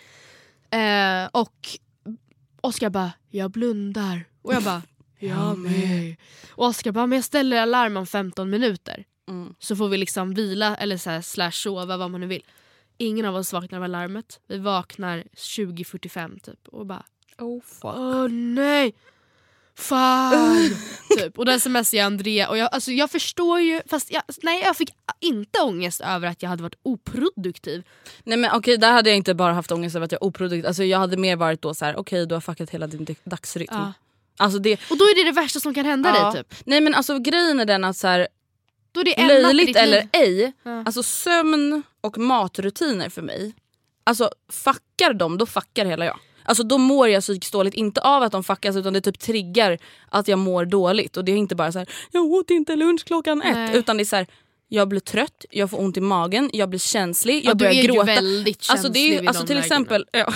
[0.71, 1.69] eh, och
[2.61, 4.83] Oskar bara “jag blundar” och jag bara
[5.19, 6.17] “jag med”.
[6.51, 9.55] Och Oskar bara “men jag ställer alarm om 15 minuter Mm.
[9.59, 12.43] så får vi liksom vila eller så här, slash sova vad man nu vill”.
[12.99, 14.41] Ingen av oss vaknar av alarmet.
[14.47, 17.05] Vi vaknar 20.45 typ och bara
[17.39, 17.85] oh fuck.
[17.97, 18.95] Åh nej!
[19.79, 20.71] Fan!
[21.19, 21.39] typ.
[21.39, 24.77] Och då smsade jag Andrea och jag, alltså, jag förstår ju, fast jag, nej, jag
[24.77, 27.83] fick inte ångest över att jag hade varit oproduktiv.
[28.25, 30.67] Nej men okej där hade jag inte bara haft ångest över att jag är oproduktiv,
[30.67, 33.75] alltså, jag hade mer varit då så här: okej du har fuckat hela din dagsrytm.
[33.75, 33.93] Ja.
[34.39, 36.31] Alltså, det, Och då är det det värsta som kan hända Ja.
[36.31, 36.55] dig typ.
[36.67, 38.29] Nej men alltså grejen är den att så här,
[38.97, 40.83] Då är det en löjligt eller ej, Ja.
[40.87, 43.55] alltså sömn och matrutiner för mig,
[44.05, 46.19] alltså fuckar de då fuckar hela jag.
[46.45, 49.79] Alltså då mår jag psykiskt dåligt, inte av att de fuckas utan det typ triggar
[50.09, 51.17] att jag mår dåligt.
[51.17, 53.55] Och det är inte bara så här, jag åt inte lunch klockan ett.
[53.57, 53.77] Nej.
[53.77, 54.27] Utan det är så här,
[54.69, 57.73] jag blir trött, jag får ont i magen, jag blir känslig, jag Ja, du börjar
[57.73, 58.05] är ju gråta.
[58.05, 60.33] väldigt alltså, det är känslig ju, alltså till exempel, ja.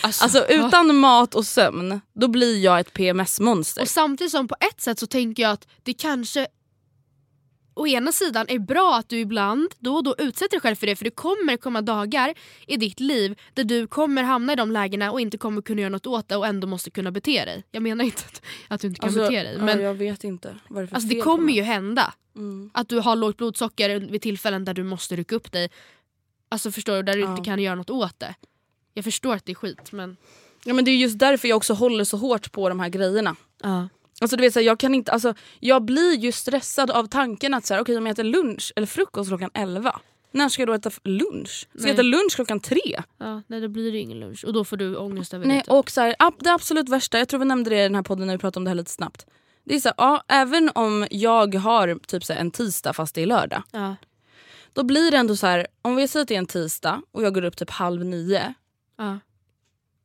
[0.00, 3.82] Alltså, alltså utan mat och sömn, då blir jag ett PMS-monster.
[3.82, 6.46] Och samtidigt som på ett sätt så tänker jag att det kanske
[7.74, 10.86] å ena sidan är bra att du ibland då och då utsätter dig själv för
[10.86, 12.34] det för det kommer komma dagar
[12.66, 15.90] i ditt liv där du kommer hamna i de lägena och inte kommer kunna göra
[15.90, 17.64] något åt det och ändå måste kunna bete dig.
[17.70, 20.24] Jag menar inte att, att du inte kan Alltså, bete dig men ja, jag vet
[20.24, 22.14] inte vad det är för alltså, det kommer ju hända.
[22.36, 22.70] Mm.
[22.74, 25.70] Att du har lågt blodsocker vid tillfällen där du måste rycka upp dig.
[26.48, 27.30] Alltså förstår du, där du Ja.
[27.30, 28.34] inte kan göra något åt det.
[28.94, 30.16] Jag förstår att det är skit men...
[30.64, 33.36] Ja, men det är just därför jag också håller så hårt på de här grejerna.
[33.62, 33.88] Ja.
[34.20, 37.54] Alltså, du vet, så här, jag, kan inte, alltså, jag blir ju stressad av tanken
[37.54, 40.00] att så här, okay, om jag äter lunch eller frukost klockan 11.
[40.30, 41.58] När ska jag då äta lunch?
[41.60, 41.86] Ska Nej.
[41.88, 42.80] jag äta lunch klockan 3?
[43.18, 45.62] Ja, nej då blir det ingen lunch och då får du ångest över Nej, det.
[45.62, 45.72] typ.
[45.72, 48.26] och så här, det absolut värsta, jag tror vi nämnde det i den här podden
[48.26, 49.26] när vi pratade om det här lite snabbt.
[49.64, 53.14] Det är så här, ja, även om jag har typ så här, en tisdag fast
[53.14, 53.62] det är lördag.
[53.70, 53.96] Ja.
[54.72, 57.22] Då blir det ändå så här, om vi säger att det är en tisdag och
[57.22, 58.54] jag går upp typ halv nio.
[58.98, 59.18] Ja.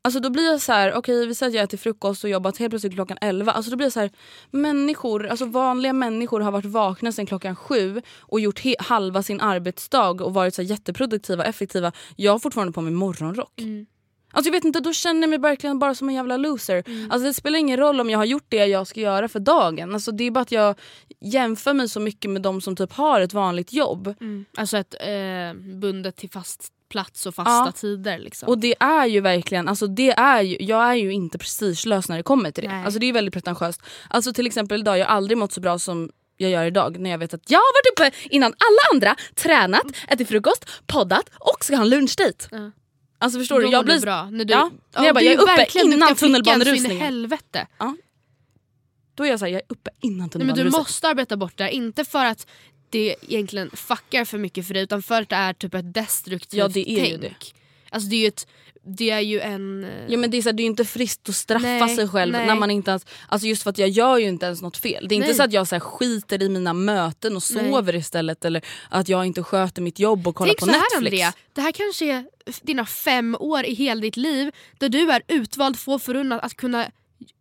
[0.02, 2.58] Alltså då blir jag så här, okej vi säger att jag äter frukost och jobbat
[2.58, 3.52] helt plötsligt klockan 11.
[3.52, 4.12] Alltså då blir jag så här,
[4.52, 10.22] människor, alltså vanliga människor har varit vakna sedan klockan sju och gjort halva sin arbetsdag
[10.22, 11.92] och varit så jätteproduktiva och effektiva.
[12.16, 13.62] Jag har fortfarande på mig morgonrock.
[13.62, 13.86] Mm.
[14.32, 16.84] Alltså jag vet inte, då känner jag mig verkligen bara som en jävla loser.
[17.10, 19.94] Alltså det spelar ingen roll om jag har gjort det jag ska göra för dagen.
[19.94, 20.76] Alltså det är bara att jag
[21.20, 24.16] jämför mig så mycket med de som typ har ett vanligt jobb.
[24.22, 24.46] Mm.
[24.58, 27.72] Alltså ett eh, bundet till fast plats och fasta Ja.
[27.72, 28.20] tider.
[28.20, 28.50] Liksom.
[28.50, 32.18] Och det är ju verkligen, alltså det är ju, jag är ju inte prestigelös när
[32.18, 32.70] det kommer till det.
[32.70, 32.84] Nej.
[32.86, 33.82] Alltså det är väldigt pretentiöst.
[34.10, 37.10] Alltså till exempel idag, jag har aldrig mått så bra som jag gör idag när
[37.10, 37.74] jag vet att jag har
[38.06, 42.48] varit uppe innan alla andra, tränat, ätit frukost, poddat och ska ha en lunchdate.
[42.52, 42.72] Ja.
[43.22, 43.72] Alltså förstår Då du?
[43.74, 44.30] Jag blir, bra.
[44.30, 44.72] När du, Ja.
[44.98, 46.98] När jag bara, jag är uppe innan tunnelbanerusningen.
[47.02, 47.68] helvete.
[49.16, 50.80] Då är jag såhär, jag är uppe innan Nej, men du tunnelbanerusningen.
[50.80, 51.72] måste arbeta bort det.
[51.72, 52.48] Inte för att
[52.90, 56.60] det egentligen fuckar för mycket för dig utan för att det är typ ett destruktivt
[56.60, 57.22] Ja, det är ju tänk.
[57.22, 57.34] det.
[57.90, 58.48] Alltså det är ju ett,
[58.98, 59.84] det är ju en...
[59.84, 61.96] eh, Ja, men det, är så här, det är ju inte friskt att straffa Nej,
[61.96, 62.48] sig själv nej.
[62.48, 65.08] när man inte ens, alltså just för att jag gör ju inte ens något fel.
[65.08, 65.36] Det är inte Nej.
[65.38, 69.26] så att jag så här, skiter i mina möten och sover istället eller att jag
[69.26, 70.98] inte sköter mitt jobb och kollar Tänk på så här Netflix.
[71.26, 72.26] Andrea, det här kanske är
[72.62, 76.92] dina fem år i hela ditt liv där du är utvald få förunnat att kunna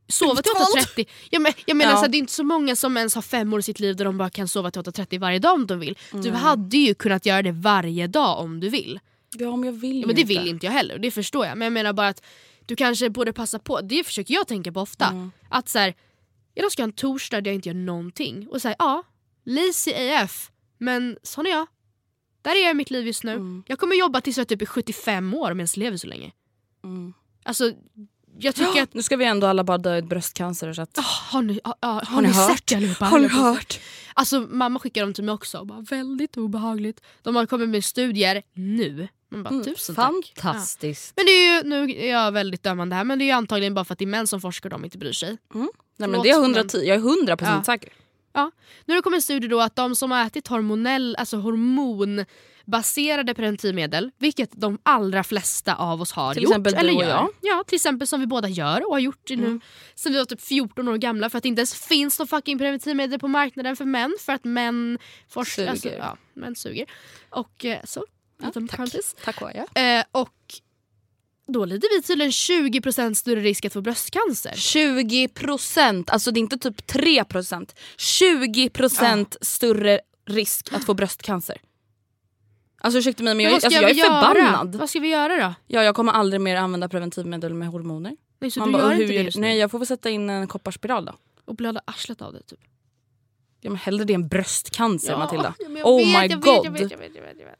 [0.08, 0.86] sova till Utvald?
[0.96, 1.06] 8.30.
[1.30, 1.96] Jag, men, jag menar Ja.
[1.96, 3.96] så här, det är inte så många som ens har fem år i sitt liv
[3.96, 5.98] där de bara kan sova till 8.30 varje dag om de vill.
[6.12, 9.00] Du hade ju kunnat göra det varje dag om du vill.
[9.38, 10.34] Ja men jag vill Ja, men det inte.
[10.34, 11.58] vill inte jag heller det förstår jag.
[11.58, 12.22] Men jag menar bara att
[12.66, 15.06] du kanske borde passa på, det försöker jag tänka på ofta.
[15.06, 15.30] Mm.
[15.48, 15.94] Att så här,
[16.54, 18.48] idag ska jag ha en torsdag där jag inte gör någonting.
[18.50, 19.02] Och säga ja,
[19.44, 20.50] lazy AF.
[20.78, 21.66] Men sån är jag.
[22.42, 23.32] Där är jag i mitt liv just nu.
[23.32, 23.62] Mm.
[23.66, 26.32] Jag kommer jobba tills jag typ är 75 år om jag ens lever så länge.
[26.84, 27.12] Mm.
[27.44, 27.72] Alltså,
[28.38, 28.94] jag tycker att...
[28.94, 30.72] Nu ska vi ändå alla bara dö i bröstcancer.
[30.72, 30.98] Så att...
[30.98, 32.50] Ah, har ni, ah, ah, har Har ni hört?
[32.58, 33.04] sett allihopa?
[33.04, 33.80] Har ni jag hört?
[34.14, 37.00] Alltså mamma skickade dem till mig också och bara väldigt obehagligt.
[37.22, 39.08] De har kommit med studier nu.
[39.30, 40.32] Man bara, tusen tack.
[40.36, 40.42] Ja.
[40.42, 41.12] Fantastiskt.
[41.16, 43.74] Men det är ju, nu är jag väldigt dömande här men det är ju antagligen
[43.74, 45.38] bara för att det är män som forskar och de inte bryr sig.
[45.54, 47.72] Nej, men det är men- 110, jag är 100 procent Ja.
[47.72, 47.92] säker.
[48.32, 48.50] Ja.
[48.84, 51.36] Nu har det kommit en studie då att de som har ätit hormonell, alltså
[52.68, 56.50] hormonbaserade preventivmedel, vilket de allra flesta av oss har Till gjort.
[56.50, 57.08] exempel du eller och gör.
[57.08, 57.28] jag.
[57.40, 59.60] Ja, till exempel som vi båda gör och har gjort det nu
[59.94, 62.58] sen vi var typ 14 år gamla för att det inte ens finns någon fucking
[62.58, 64.98] preventivmedel på marknaden för män för att män
[65.28, 65.54] forskar.
[65.54, 65.70] Suger.
[65.70, 66.86] Alltså, ja, män suger.
[67.30, 68.04] Och eh, så.
[68.70, 69.16] parentes.
[69.24, 69.80] Tack och ja.
[69.82, 70.34] Eh, och
[71.48, 74.52] då lider vi tydligen 20% större risk att få bröstcancer.
[74.56, 77.74] 20 procent, alltså det är inte typ 3 procent.
[77.96, 81.56] 20 procent större risk att få bröstcancer.
[82.80, 84.20] Alltså ursäkta mig men jag, ska alltså, jag är göra?
[84.22, 84.74] förbannad.
[84.76, 85.54] Vad ska vi göra då?
[85.66, 88.16] Ja, jag kommer aldrig mer använda preventivmedel med hormoner.
[88.40, 89.40] Nej, så Man du bara, gör hur inte det just nu?
[89.40, 91.14] Nej jag får väl sätta in en kopparspiral då.
[91.44, 92.60] Och blöda arslet av det typ.
[93.60, 95.54] Ja, men hellre det än bröstcancer Matilda.
[95.58, 96.66] Ja, men jag Oh vet, my jag vet, god.
[96.66, 97.58] jag vet, jag vet, jag vet, jag vet.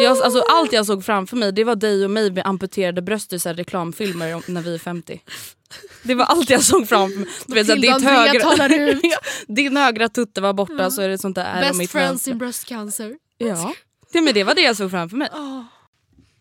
[0.00, 3.32] Jag, alltså, allt jag såg framför mig det var dig och mig med amputerade bröst
[3.32, 5.22] i så här reklamfilmer om, när vi är 50.
[6.02, 7.28] Det var allt jag såg framför mig.
[7.46, 8.98] Du vet, så här, Matilda ditt, högra.
[9.02, 12.64] Ja, din högra tutte var borta så är det sånt där Best friends in breast
[12.64, 13.16] cancer.
[13.38, 13.74] Ja.
[14.12, 15.28] Det, men det var det jag såg framför mig.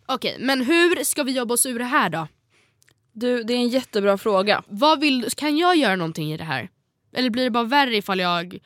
[0.06, 2.28] Okej, men hur ska vi jobba oss ur det här då?
[3.14, 4.64] Du, det är en jättebra fråga.
[4.68, 6.70] Vad vill, kan jag göra någonting i det här?
[7.14, 8.60] Eller blir det bara värre ifall jag...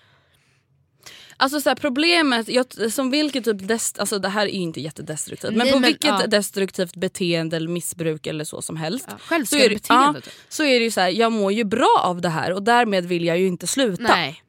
[1.37, 4.81] Alltså så här, problemet, jag, som vilket typ dest, alltså det här är ju inte
[4.81, 6.27] jättedestruktivt men Nej, på men, vilket ja.
[6.27, 10.33] destruktivt beteende eller missbruk eller så som helst Ja, så, är det, självskadebeteende ja, typ.
[10.49, 13.05] så är det ju så här, jag mår ju bra av det här och därmed
[13.05, 14.03] vill jag ju inte sluta.
[14.03, 14.43] Nej.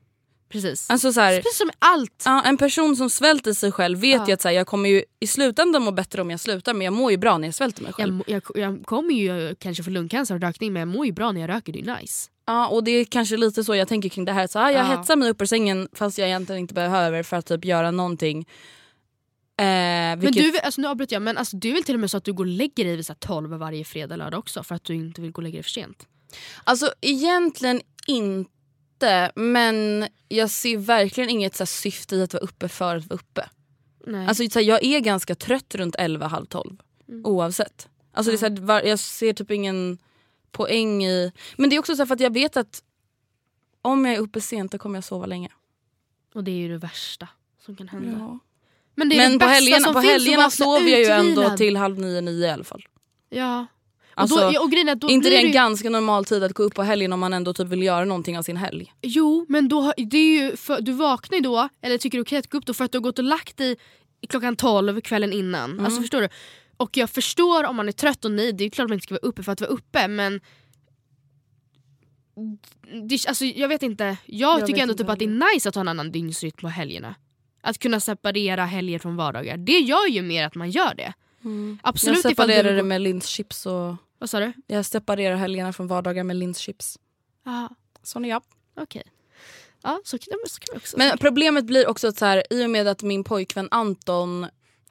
[0.55, 0.91] Precis.
[0.91, 2.23] Alltså så här, Precis som allt.
[2.25, 4.25] ja, en person som svälter sig själv vet Ja.
[4.29, 6.85] ju att så här, jag kommer ju i slutändan må bättre om jag slutar men
[6.85, 8.15] jag mår ju bra när jag svälter mig Jag, själv.
[8.15, 11.33] må- jag, jag kommer ju kanske få lungcancer och rökning men jag mår ju bra
[11.33, 12.31] när jag röker, det är nice.
[12.47, 14.47] Ja, och det är kanske lite så jag tänker kring det här.
[14.47, 14.97] Så, ah, jag Ja.
[14.97, 18.39] hetsar mig upp ur sängen fast jag egentligen inte behöver för att typ göra någonting.
[19.59, 22.11] Eh, Men vilket, du, alltså, nu avbryter jag, men alltså, är väl till och med
[22.11, 24.39] så att du går och lägger dig vid så här 12 varje fredag och lördag
[24.39, 26.07] också för att du inte vill gå och lägga dig för sent?
[26.65, 28.51] Alltså egentligen inte
[29.34, 33.49] men jag ser verkligen inget så syfte i att vara uppe för att vara uppe.
[34.07, 34.26] Nej.
[34.26, 36.76] Alltså, så här, jag är ganska trött runt 11, halv 12
[37.09, 37.26] Mm.
[37.26, 37.88] oavsett.
[38.12, 39.99] Alltså, det är så här, jag ser typ ingen
[40.53, 41.32] poäng i...
[41.57, 42.82] Men det är också så för att jag vet att
[43.82, 45.49] om jag är uppe sent då kommer jag sova länge.
[46.34, 47.28] och det är ju det värsta
[47.64, 48.18] som kan hända.
[48.18, 48.38] Ja.
[48.95, 51.99] Men det är Men det på helgerna, på helgerna sover jag ju ändå till halv
[51.99, 52.86] nio, nio i alla fall.
[53.28, 53.66] Ja.
[54.17, 56.43] Och Alltså, då, ja, och grejen är då inte det en ju- ganska normal tid
[56.43, 58.93] att gå upp på helgen om man ändå typ vill göra någonting av sin helg?
[59.03, 62.25] Jo, men då, det är ju för, du vaknar ju då, eller tycker det är
[62.25, 63.77] okej att gå upp då för att du har gått och lagt dig
[64.29, 65.71] klockan 12 kvällen innan.
[65.73, 65.85] Mm.
[65.85, 66.29] Alltså förstår du?
[66.77, 69.15] Och jag förstår om man är trött och nej, det är klart man inte ska
[69.15, 70.41] vara uppe för att vara uppe men
[73.09, 75.75] det, alltså, jag vet inte, jag, Jag tycker ändå typ att det är nice att
[75.75, 77.15] ha en annan dygnsrytm på helgerna.
[77.62, 79.57] Att kunna separera helger från vardagar.
[79.57, 81.12] Det gör ju mer att man gör det.
[81.83, 83.97] Absolut jag vill det med linschips och...
[84.19, 84.53] Vad sa du?
[84.67, 86.99] Jag separerar helgerna från vardagar med linschips.
[88.03, 88.43] Sån är jag.
[88.81, 89.03] okej.
[89.83, 92.67] Ja, så, kan- så kan vi också Men problemet blir också att så här, i
[92.67, 94.45] och med att min pojkvän Anton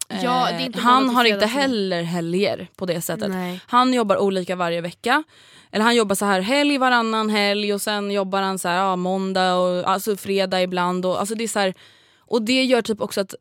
[0.10, 3.30] eh, Ja, inte han har inte heller helger på det sättet.
[3.30, 3.60] Nej.
[3.68, 5.24] Han jobbar olika varje vecka.
[5.72, 8.96] Eller han jobbar så här helg varannan helg och sen jobbar han så här, ja,
[8.96, 11.06] måndag och alltså fredag ibland.
[11.06, 11.74] Och, alltså det är så här,
[12.18, 13.36] och det gör typ också att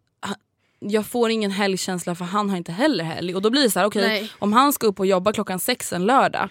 [0.89, 3.35] jag får ingen helgkänsla för han har inte heller helg.
[3.35, 4.31] Och då blir det så här, okej Nej.
[4.39, 6.49] om han ska upp och jobba klockan sex en lördag.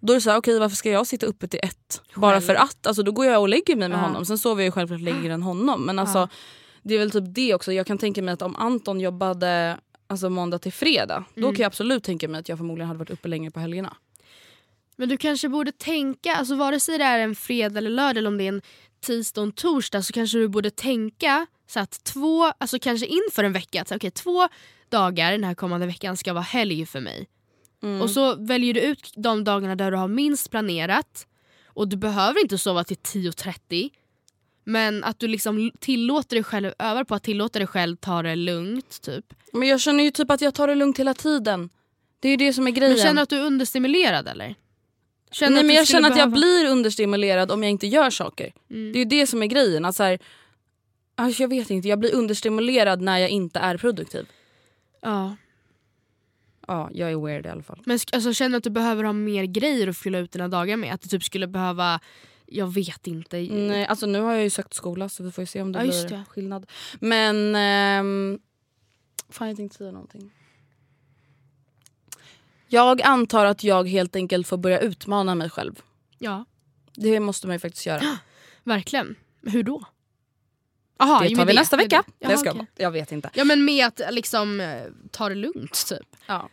[0.00, 2.02] Då är det så här, okej varför ska jag sitta uppe till ett?
[2.14, 2.86] Bara för att.
[2.86, 4.02] Alltså, då går jag och lägger mig med Ja.
[4.02, 4.24] honom.
[4.26, 5.82] Sen sover jag ju självklart längre än honom.
[5.86, 6.28] Men alltså,
[6.82, 7.72] det är väl typ det också.
[7.72, 11.24] Jag kan tänka mig att om Anton jobbade alltså, måndag till fredag.
[11.34, 11.54] Då Mm.
[11.54, 13.96] kan jag absolut tänka mig att jag förmodligen hade varit uppe längre på helgerna.
[14.96, 18.28] Men du kanske borde tänka, alltså vare sig det är en fredag eller lördag eller
[18.28, 18.62] om det är en
[19.06, 23.44] tisdag och en torsdag så kanske du borde tänka så att två, alltså kanske inför
[23.44, 24.48] en vecka, att så, okej, två
[24.88, 27.28] dagar den här kommande veckan ska vara helg för mig.
[27.82, 28.00] Mm.
[28.00, 31.26] Och så väljer du ut de dagarna där du har minst planerat
[31.66, 33.90] och du behöver inte sova till 10.30
[34.64, 38.36] men att du liksom tillåter dig själv, övar på att tillåta dig själv ta det
[38.36, 39.24] lugnt typ.
[39.52, 41.70] Men jag känner ju typ att jag tar det lugnt hela tiden.
[42.20, 42.92] Det är ju det som är grejen.
[42.92, 44.54] Men känner du att du är understimulerad eller?
[45.30, 48.52] Känner Nej men jag känner att jag behöva- blir understimulerad om jag inte gör saker.
[48.70, 48.92] Mm.
[48.92, 49.84] Det är ju det som är grejen.
[49.84, 50.18] Att så här,
[51.14, 54.26] alltså jag vet inte, jag blir understimulerad när jag inte är produktiv.
[55.00, 55.36] Ja.
[56.66, 57.82] Ja, jag är weird i alla fall.
[57.86, 60.76] Men alltså, känner du att du behöver ha mer grejer att fylla ut dina dagar
[60.76, 60.94] med?
[60.94, 62.00] Att du typ skulle behöva,
[62.46, 63.36] jag vet inte.
[63.40, 65.84] Nej, alltså nu har jag ju sökt skola så vi får se om det Ja,
[65.84, 66.24] blir det.
[66.28, 66.70] skillnad.
[67.00, 67.54] Men...
[67.56, 68.38] ehm,
[69.28, 70.30] fan jag tänkte säga någonting.
[72.68, 75.82] Jag antar att jag helt enkelt får börja utmana mig själv.
[76.18, 76.44] Ja,
[76.94, 78.02] Det måste man ju faktiskt göra.
[78.64, 79.14] verkligen.
[79.42, 79.84] Hur då?
[81.02, 82.04] Aha, det tar vi nästa med vecka.
[82.06, 82.26] det.
[82.26, 82.66] Jaha, ska, okej.
[82.76, 83.30] jag vet inte.
[83.34, 86.06] Ja men med att liksom eh, ta det lugnt typ.
[86.26, 86.48] Ja.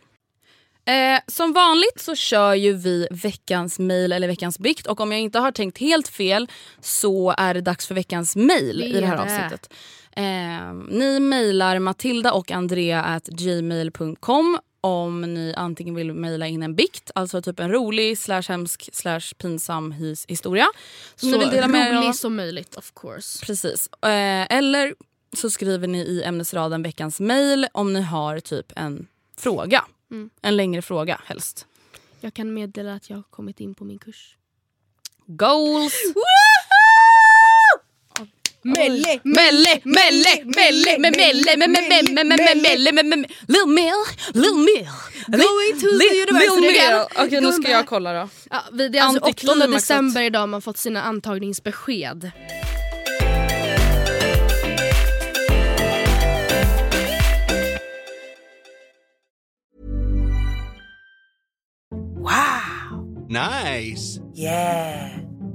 [0.92, 5.20] Eh, som vanligt så kör ju vi veckans mail eller veckans bikt och om jag
[5.20, 6.48] inte har tänkt helt fel
[6.80, 9.22] så är det dags för veckans mail Det i det här är det.
[9.22, 9.72] avsnittet.
[10.16, 16.74] Eh, ni mejlar Matilda och Andrea at gmail.com om ni antingen vill mejla in en
[16.74, 20.66] bikt, alltså typ en rolig slash hemsk slash pinsam his- historia.
[21.16, 23.46] Som Så ni vill dela med rolig som möjligt of course.
[23.46, 23.88] Precis.
[24.02, 24.94] Eh, eller
[25.36, 29.06] så skriver ni i ämnesraden veckans mail om ni har typ en
[29.38, 29.84] fråga.
[30.10, 30.30] Mm.
[30.42, 31.66] En längre fråga helst.
[32.20, 34.36] Jag kan meddela att jag har kommit in på min kurs.
[35.26, 35.94] Goals!
[38.62, 39.20] Melle!
[39.24, 43.28] Melle, Melle, Melle, me- Melle, me- me- me- me- me- me- Melle, me- me- me-
[43.48, 44.00] Lil Mill,
[44.34, 44.86] Lil Mill.
[45.28, 47.06] Going to the again.
[47.26, 48.28] Okej nu ska jag kolla då.
[48.50, 49.72] Ja, det är alltså 8 Antiklimaxet.
[49.72, 52.30] december idag man fått sina antagningsbesked.
[63.28, 64.20] Nice.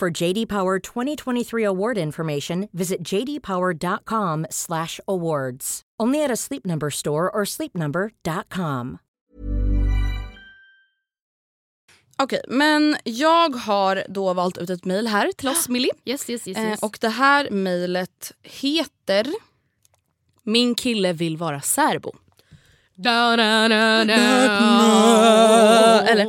[0.00, 5.82] For JD Power 2023 award information, visit jdpower.com/awards.
[6.02, 8.98] Only at a Sleep Number store or sleepnumber.com.
[12.22, 15.90] Okej, men jag har då valt ut ett mejl här till oss, Millie.
[16.04, 16.82] Yes, yes, yes, Eh, yes.
[16.82, 19.26] och det här mejlet heter
[20.42, 22.12] Min kille vill vara särbo.
[22.94, 24.14] Da, da, da, da.
[26.08, 26.24] Eller.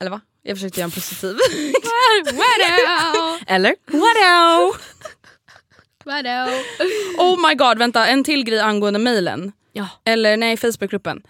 [0.00, 0.20] Eller va?
[0.42, 1.36] Jag försökte göra en positiv.
[3.46, 3.74] Eller?
[7.18, 8.06] Oh my god, vänta.
[8.06, 9.52] En till grej angående mejlen.
[9.72, 9.88] Ja.
[10.04, 11.22] Eller nej, Facebookgruppen.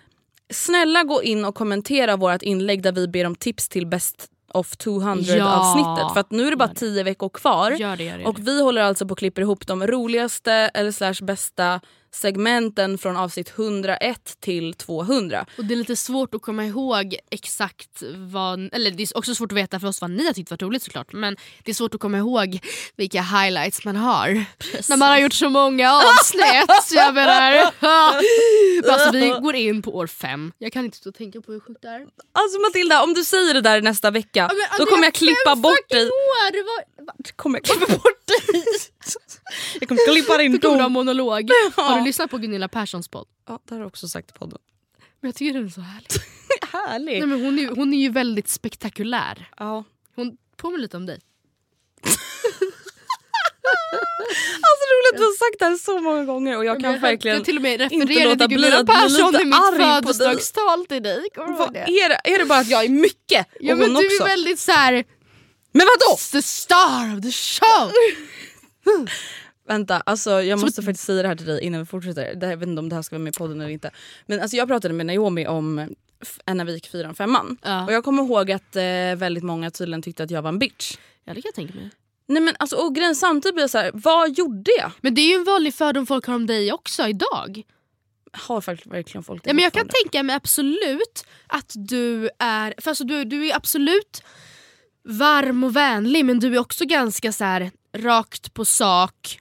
[0.52, 4.76] Snälla gå in och kommentera vårt inlägg där vi ber om tips till Best of
[4.76, 5.44] 200 Ja.
[5.54, 6.12] avsnittet.
[6.12, 7.70] För att nu är det bara 10 veckor kvar.
[7.70, 10.52] Gör det, gör det, gör Och vi håller alltså på att klippa ihop de roligaste
[10.52, 11.80] eller slash bästa
[12.12, 15.46] segmenten från avsnitt 101 till 200.
[15.58, 18.74] Och det är lite svårt att komma ihåg exakt vad...
[18.74, 20.82] Eller det är också svårt att veta för oss vad ni har tyckt var roligt
[20.82, 21.12] såklart.
[21.12, 22.58] Men det är svårt att komma ihåg
[22.96, 24.44] vilka highlights man har.
[24.88, 26.44] När man har gjort så många avsnitt.
[26.92, 27.72] jag menar.
[28.82, 30.52] Men alltså, vi går in på år fem.
[30.58, 32.00] Jag kan inte stå och tänka på hur sjukt det är.
[32.32, 35.88] Alltså Matilda, om du säger det där nästa vecka men, då kommer jag klippa bort
[35.88, 36.06] dig.
[36.06, 36.52] År.
[36.52, 37.12] Var, va?
[37.36, 38.64] Kommer jag klippa bort dig?
[39.80, 40.92] jag kommer klippa in Fick ord av dem.
[40.92, 41.50] monolog.
[41.76, 43.26] Har du lyssnat på Gunilla Perssons podd?
[43.48, 44.58] Ja, det har du också sagt i podden.
[45.20, 46.08] Men jag tycker den är så härlig.
[46.72, 47.18] Härlig.
[47.18, 49.48] Nej, men hon, är, hon är ju väldigt spektakulär.
[49.56, 49.84] Ja.
[50.14, 51.20] Hon påminner lite om dig.
[54.62, 57.36] Alltså roligt, du har sagt det här så många gånger och jag kan jag, verkligen
[57.36, 60.02] jag till och med inte låta bli att bli lite arg på dig.
[60.02, 61.28] födelsedagstal till dig.
[61.34, 61.78] Du Vad det?
[61.80, 62.20] är det?
[62.24, 63.46] Är det bara att jag är mycket?
[63.60, 64.22] Ja, och men hon du också?
[64.24, 64.92] är väldigt så här.
[65.72, 66.16] Men vadå?
[66.32, 67.92] The star of the show!
[69.70, 72.34] Vänta, alltså jag måste faktiskt säga det här till dig innan vi fortsätter.
[72.34, 73.90] Det här, jag vet inte om det här ska vara med i podden eller inte.
[74.26, 75.88] Men alltså jag pratade med Naomi om
[76.68, 77.58] gick fyran femman.
[77.62, 77.84] Ja.
[77.84, 78.82] Och jag kommer ihåg att eh,
[79.16, 80.96] väldigt många tydligen tyckte att jag var en bitch.
[81.24, 81.90] Ja det kan jag tänka mig.
[82.26, 84.92] Nej men alltså och grejen samtidigt blir jag så här, vad gjorde jag?
[85.00, 87.62] Men det är ju en vanlig fördom folk har om dig också idag.
[88.32, 92.74] Har faktiskt verkligen folk det Ja, men jag kan tänka mig absolut att du är,
[92.78, 94.22] för alltså du, du är absolut
[95.08, 99.40] varm och vänlig men du är också ganska så här rakt på sak.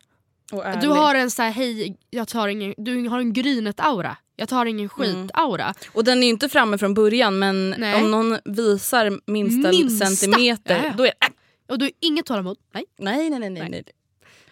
[0.82, 4.16] Du har en så här, hej, jag tar ingen, du har en grynet-aura.
[4.36, 5.28] Jag tar ingen Mm.
[5.28, 5.74] skit-aura.
[5.94, 7.96] Och den är ju inte framme från början men Nej.
[8.04, 10.06] om någon visar minsta, Minsta.
[10.06, 10.94] centimeter Ja, ja.
[10.98, 11.26] då är det...
[11.26, 11.32] Äh,
[11.74, 12.58] Och du har inget tålamod.
[12.74, 12.84] Nej.
[13.00, 13.50] nej nej nej.
[13.50, 13.70] nej.
[13.70, 13.84] nej.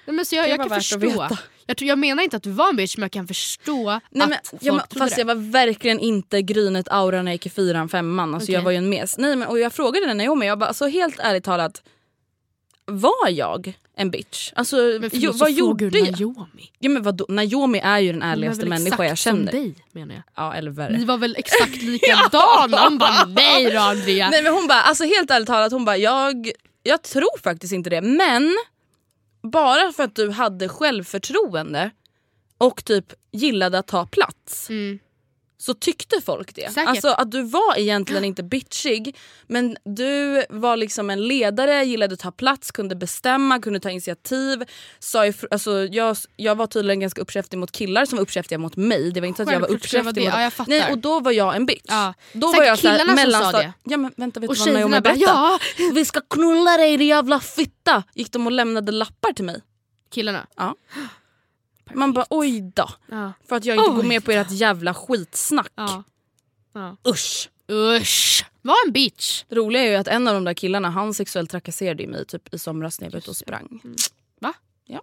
[0.06, 1.28] Nej, men så jag, jag var kan förstå.
[1.66, 4.24] Jag, tror, jag menar inte att du var en bitch men jag kan förstå Nej,
[4.24, 5.22] att men, folk ja, men, fast det.
[5.22, 8.34] jag var verkligen inte grynet aura när jag gick i fyran, femman.
[8.34, 8.56] Alltså, Okej.
[8.56, 9.18] Jag var ju en mes.
[9.18, 11.82] Nej, men, och jag frågade den Naomi, jag bara, alltså, helt ärligt talat,
[12.88, 14.52] var jag en bitch?
[14.56, 16.20] Alltså, Men jo, vad gjorde jag?
[16.22, 16.72] Naomi.
[16.80, 17.26] Ja, men vadå?
[17.30, 19.52] Naomi är ju den ärligaste människa jag känner.
[19.52, 20.24] som dig menar jag.
[20.36, 20.98] Ja, eller värre.
[20.98, 22.78] Ni var väl exakt likadana?
[22.84, 24.30] Hon bara nej då Andrea.
[24.30, 26.52] Nej men hon bara, alltså helt ärligt talat, hon bara jag,
[26.84, 28.02] jag tror faktiskt inte det.
[28.02, 28.56] Men
[29.44, 31.92] bara för att du hade självförtroende
[32.58, 35.00] och typ gillade att ta plats Mm.
[35.60, 36.74] Så tyckte folk det.
[36.74, 36.89] Säkert.
[36.89, 39.16] Alltså att du var egentligen inte bitchig
[39.47, 44.64] men du var liksom en ledare, gillade att ta plats, kunde bestämma, kunde ta initiativ.
[44.99, 48.76] Sa ifr- alltså, jag, jag var tydligen ganska uppkäftig mot killar som var uppkäftiga mot
[48.76, 49.12] mig.
[49.12, 50.70] Det var inte så att jag var uppkäftig mot Ja, jag fattar.
[50.70, 51.82] Nej och då var jag en bitch.
[51.88, 52.14] Ja.
[52.34, 53.74] Då Säkert var jag så här, killarna som sa mellanstad- det.
[53.84, 55.20] Ja men vänta vet Och du vad Naomi berättade?
[55.26, 55.60] ja.
[55.93, 58.03] Vi ska knulla dig din jävla fitta!
[58.14, 59.62] Gick de och lämnade lappar till mig.
[60.12, 60.47] Killarna?
[60.58, 60.76] Ja.
[61.94, 62.90] Man bara oj då.
[63.08, 63.34] Ja.
[63.50, 65.72] För att jag inte går Oj med på ert jävla skitsnack.
[65.76, 66.04] Ja.
[66.74, 66.98] ja.
[67.08, 67.50] Usch.
[67.72, 68.46] Usch.
[68.62, 69.44] Var en bitch.
[69.48, 72.54] Det roliga är ju att en av de där killarna han sexuellt trakasserade mig typ
[72.54, 73.82] i somras när jag var ute och sprang.
[74.40, 74.54] Va?
[74.86, 75.02] Ja.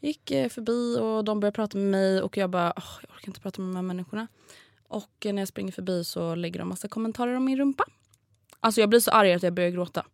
[0.00, 3.28] Gick eh, förbi och de började prata med mig och jag bara "Åh, jag orkar
[3.28, 4.26] inte prata med de här människorna.
[4.88, 7.84] Och eh, när jag springer förbi så lägger de massa kommentarer om min rumpa.
[8.60, 10.04] Alltså jag blir så arg att jag börjar gråta.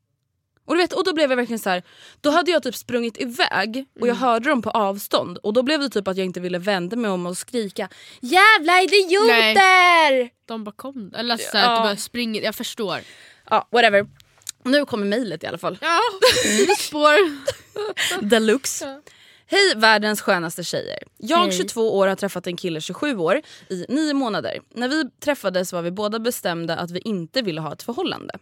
[0.70, 1.82] Och, du vet, och då blev jag verkligen så här,
[2.20, 5.80] då hade jag typ sprungit iväg och jag hörde dem på avstånd och då blev
[5.80, 7.88] det typ att jag inte ville vända mig om och skrika
[8.20, 10.30] Jävla idioter!
[10.46, 11.12] De bara kom.
[11.16, 11.70] Eller så här, Ja.
[11.72, 12.42] att du bara springer.
[12.42, 12.98] Jag förstår.
[13.50, 14.06] Ja, whatever.
[14.64, 15.78] Nu kommer mejlet i alla fall.
[15.80, 15.98] Ja,
[16.78, 17.16] spår.
[18.28, 19.00] Deluxe.
[19.52, 20.98] Hej världens skönaste tjejer.
[21.16, 21.52] Jag Hej.
[21.52, 24.58] 22 år har träffat en kille 27 år i 9 månader.
[24.74, 28.34] När vi träffades var vi båda bestämda att vi inte ville ha ett förhållande.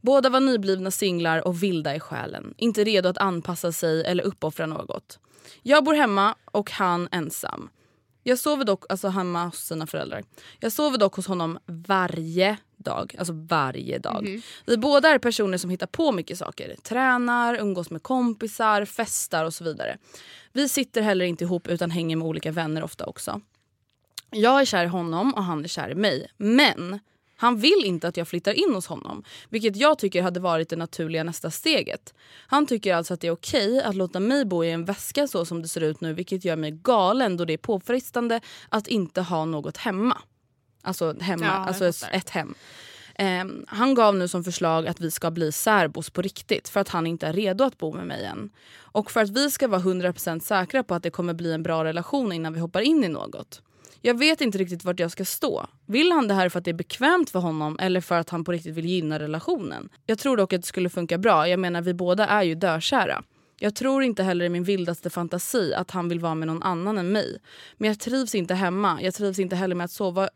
[0.00, 2.54] Båda var nyblivna singlar och vilda i själen.
[2.56, 5.18] Inte redo att anpassa sig eller uppoffra något.
[5.62, 7.70] Jag bor hemma och han ensam.
[8.28, 10.24] Jag sover dock alltså hemma hos sina föräldrar.
[10.60, 13.14] Jag sover dock hos honom varje dag.
[13.18, 14.42] Alltså varje dag.
[14.66, 16.76] Vi båda är personer som hittar på mycket saker.
[16.82, 19.98] Tränar, umgås med kompisar, festar och så vidare.
[20.52, 23.40] Vi sitter heller inte ihop utan hänger med olika vänner ofta också.
[24.30, 26.30] Jag är kär i honom och han är kär i mig.
[26.36, 26.98] Men
[27.40, 29.24] han vill inte att jag flyttar in hos honom.
[29.48, 32.14] Vilket jag tycker hade varit det naturliga nästa steget.
[32.46, 35.44] Han tycker alltså att det är okej att låta mig bo i en väska så
[35.44, 36.12] som det ser ut nu.
[36.12, 40.18] Vilket gör mig galen då det är påfrestande att inte ha något hemma.
[40.82, 42.54] Alltså hemma, Ja, alltså ett, ett hem.
[43.14, 46.88] Ehm, han gav nu som förslag att vi ska bli särbos på riktigt för att
[46.88, 48.50] han inte är redo att bo med mig än.
[48.76, 51.84] Och för att vi ska vara 100% säkra på att det kommer bli en bra
[51.84, 53.62] relation innan vi hoppar in i något.
[54.02, 55.66] Jag vet inte riktigt vart jag ska stå.
[55.86, 58.44] Vill han det här för att det är bekvämt för honom eller för att han
[58.44, 59.88] på riktigt vill gynna relationen?
[60.06, 61.48] Jag tror dock att det skulle funka bra.
[61.48, 63.22] Jag menar vi båda är ju dökära.
[63.60, 66.98] Jag tror inte heller i min vildaste fantasi att han vill vara med någon annan
[66.98, 67.38] än mig.
[67.76, 69.02] Men jag trivs inte hemma.
[69.02, 70.28] Jag trivs inte heller med att sova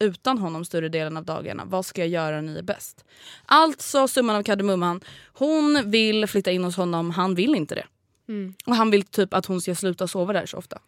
[0.00, 1.64] utan honom större delen av dagarna.
[1.66, 2.40] Vad ska jag göra?
[2.40, 3.04] Ni är bäst.
[3.46, 5.00] Alltså summan av kardemumman.
[5.32, 7.10] Hon vill flytta in hos honom.
[7.10, 7.86] Han vill inte det.
[8.28, 8.54] Mm.
[8.66, 10.78] Och han vill typ att hon ska sluta sova där så ofta.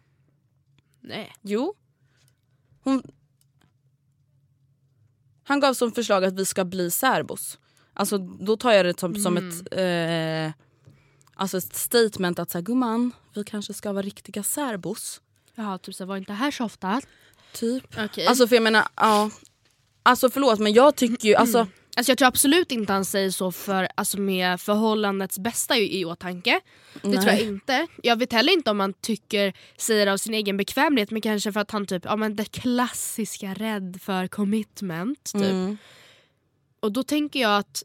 [1.01, 1.33] Nej.
[1.41, 1.73] Jo.
[2.83, 3.03] Hon...
[5.43, 7.59] Han gav som förslag att vi ska bli särbos.
[7.93, 9.49] Alltså då tar jag det som, som Mm.
[9.49, 10.63] ett, eh,
[11.35, 15.21] alltså ett statement att säga gumman, vi kanske ska vara riktiga särbos.
[15.55, 17.01] Jaha, typ så var inte här så ofta.
[17.53, 17.83] Typ.
[17.97, 18.27] Okej.
[18.27, 19.29] Alltså för jag menar, ja.
[20.03, 23.51] Alltså förlåt men jag tycker ju, alltså Alltså jag tror absolut inte han säger så
[23.51, 26.59] för, alltså med förhållandets bästa i, i åtanke.
[27.01, 27.17] Det Nej.
[27.17, 27.87] tror jag inte.
[28.03, 31.59] Jag vet heller inte om han tycker, säger av sin egen bekvämlighet men kanske för
[31.59, 35.23] att han typ, ja men det klassiska rädd för commitment.
[35.33, 35.41] Typ.
[35.41, 35.77] Mm.
[36.79, 37.83] Och då tänker jag att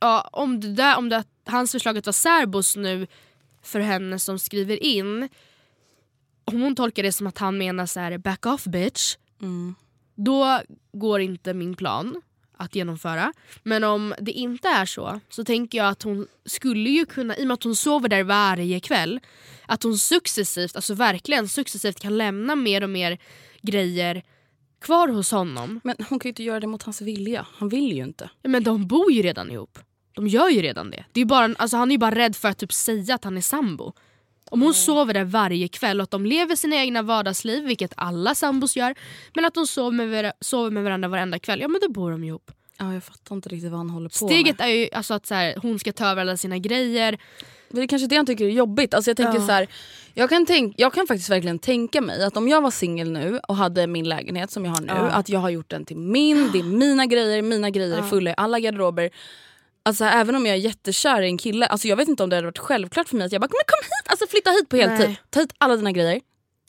[0.00, 3.06] ja, om, det där, om det, hans förslag att vara särbos nu
[3.62, 5.28] för henne som skriver in
[6.44, 9.74] om hon tolkar det som att han menar så här back off bitch Mm.
[10.14, 10.60] då
[10.92, 12.22] går inte min plan
[12.56, 13.32] att genomföra.
[13.62, 17.42] Men om det inte är så så tänker jag att hon skulle ju kunna, i
[17.42, 19.20] och med att hon sover där varje kväll,
[19.66, 23.18] att hon successivt, alltså verkligen successivt kan lämna mer och mer
[23.62, 24.22] grejer
[24.80, 25.80] kvar hos honom.
[25.84, 27.46] Men hon kan ju inte göra det mot hans vilja.
[27.54, 28.30] Han vill ju inte.
[28.42, 29.78] Men de bor ju redan ihop.
[30.14, 31.04] De gör ju redan det.
[31.12, 33.36] det är bara, alltså han är ju bara rädd för att typ säga att han
[33.36, 33.92] är sambo.
[34.54, 38.34] Om hon sover där varje kväll och att de lever sina egna vardagsliv, vilket alla
[38.34, 38.94] sambos gör,
[39.34, 42.24] men att de sover med, sover med varandra varenda kväll, ja men då bor de
[42.24, 42.50] ihop.
[42.78, 44.66] Ja, jag fattar inte riktigt vad han håller på Steget med.
[44.68, 47.18] är ju alltså att så här, hon ska ta över alla sina grejer.
[47.68, 48.94] Det är kanske det han tycker är jobbigt.
[48.94, 49.46] Alltså jag, tänker Ja.
[49.46, 49.66] så här,
[50.14, 53.40] jag, kan tänk, jag kan faktiskt verkligen tänka mig att om jag var singel nu
[53.48, 54.94] och hade min lägenhet som jag har nu, Ja.
[55.10, 58.30] att jag har gjort den till min, det är mina grejer, mina grejer är fulla
[58.30, 59.10] i alla garderober.
[59.86, 62.36] Alltså även om jag är jättekär i en kille, alltså jag vet inte om det
[62.36, 64.76] hade varit självklart för mig att jag bara men kom hit, alltså flytta hit på
[64.76, 65.06] heltid.
[65.08, 65.20] Nej.
[65.30, 66.20] Ta hit alla dina grejer.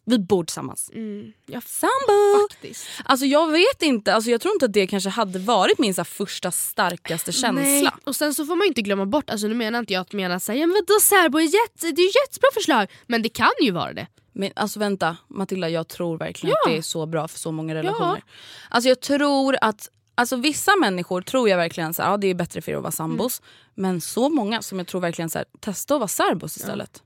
[0.08, 0.90] Vi bor tillsammans.
[0.94, 2.48] Mm, ja, Sambo!
[2.50, 2.88] faktiskt.
[3.06, 6.00] Alltså jag vet inte, alltså jag tror inte att det kanske hade varit min så
[6.00, 7.62] här, första starkaste känsla.
[7.64, 7.90] Nej.
[8.04, 10.40] Och sen så får man inte glömma bort, alltså nu menar inte jag att mena
[10.40, 12.92] såhär, ja men vadå särbo är jätte, det är jättebra förslag.
[13.08, 14.08] Men det kan ju vara det.
[14.34, 16.70] Men alltså vänta Matilda, jag tror verkligen Ja.
[16.70, 18.24] att det är så bra för så många relationer.
[18.70, 22.36] Alltså jag tror att Alltså vissa människor tror jag verkligen så här, ja, det är
[22.36, 23.42] bättre för er att vara sambos.
[23.76, 27.04] Men så många som jag tror verkligen så här, testa att vara särbos istället.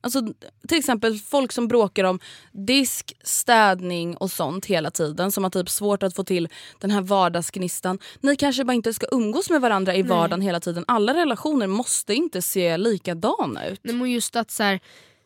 [0.00, 0.22] Alltså,
[0.68, 2.20] till exempel folk som bråkar om
[2.52, 5.32] disk, städning och sånt hela tiden.
[5.32, 7.98] Som har typ svårt att få till den här vardagsgnistan.
[8.20, 10.10] Ni kanske bara inte ska umgås med varandra i Nej.
[10.10, 10.84] vardagen hela tiden.
[10.88, 13.80] Alla relationer måste inte se likadana ut.
[13.82, 14.80] Nej, men just att så här,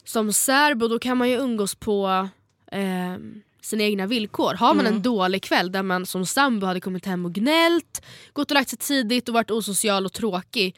[0.04, 2.28] som särbo då kan man ju umgås på
[2.72, 3.16] eh,
[3.60, 4.54] sina egna villkor.
[4.54, 4.96] Har man Mm.
[4.96, 8.02] en dålig kväll där man som sambo hade kommit hem och gnällt,
[8.32, 10.76] gått och lagt sig tidigt och varit osocial och tråkig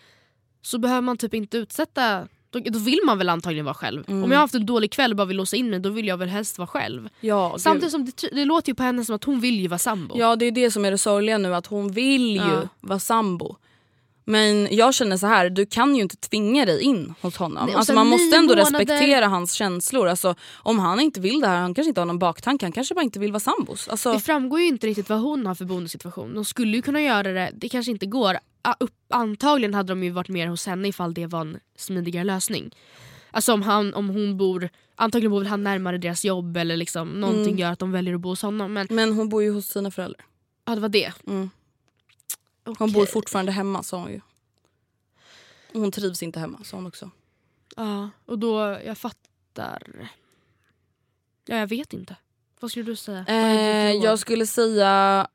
[0.62, 4.04] så behöver man typ inte utsätta då, då vill man väl antagligen vara själv.
[4.08, 4.24] Mm.
[4.24, 6.06] Om jag har haft en dålig kväll och bara vill låsa in mig då vill
[6.06, 7.08] jag väl helst vara själv.
[7.20, 9.78] Ja, Samtidigt som det, det låter ju på henne som att hon vill ju vara
[9.78, 10.18] sambo.
[10.18, 12.68] Ja det är det som är det sorgliga nu att hon vill ju Ja.
[12.80, 13.56] vara sambo.
[14.24, 17.66] Men jag känner så här, du kan ju inte tvinga dig in hos honom.
[17.66, 20.08] Nej, alltså man måste ändå månader- respektera hans känslor.
[20.08, 22.94] Alltså, om han inte vill det här, han kanske inte har någon baktanke, han kanske
[22.94, 23.88] bara inte vill vara sambos.
[23.88, 26.34] Alltså, Det framgår ju inte riktigt vad hon har för boendesituation.
[26.34, 28.36] De skulle ju kunna göra det, det kanske inte går
[29.10, 32.70] antagligen hade de ju varit mer hos henne ifall det var en smidigare lösning.
[33.30, 37.42] Alltså om, han, om hon bor, antagligen bor han närmare deras jobb eller liksom någonting
[37.46, 37.58] Mm.
[37.58, 38.72] gör att de väljer att bo hos honom.
[38.72, 40.24] Men Men hon bor ju hos sina föräldrar.
[40.66, 41.12] ja, det var det.
[41.26, 41.50] Mm.
[42.64, 42.92] Hon Okej.
[42.94, 44.20] bor fortfarande hemma sa hon ju.
[45.74, 47.10] Och Hon trivs inte hemma sa hon också.
[47.76, 49.82] Ja, och då, jag fattar.
[51.46, 52.16] Ja, jag vet inte.
[52.60, 53.24] Vad skulle du säga?
[53.28, 54.04] Vad är Eh, råd?
[54.04, 54.90] jag skulle säga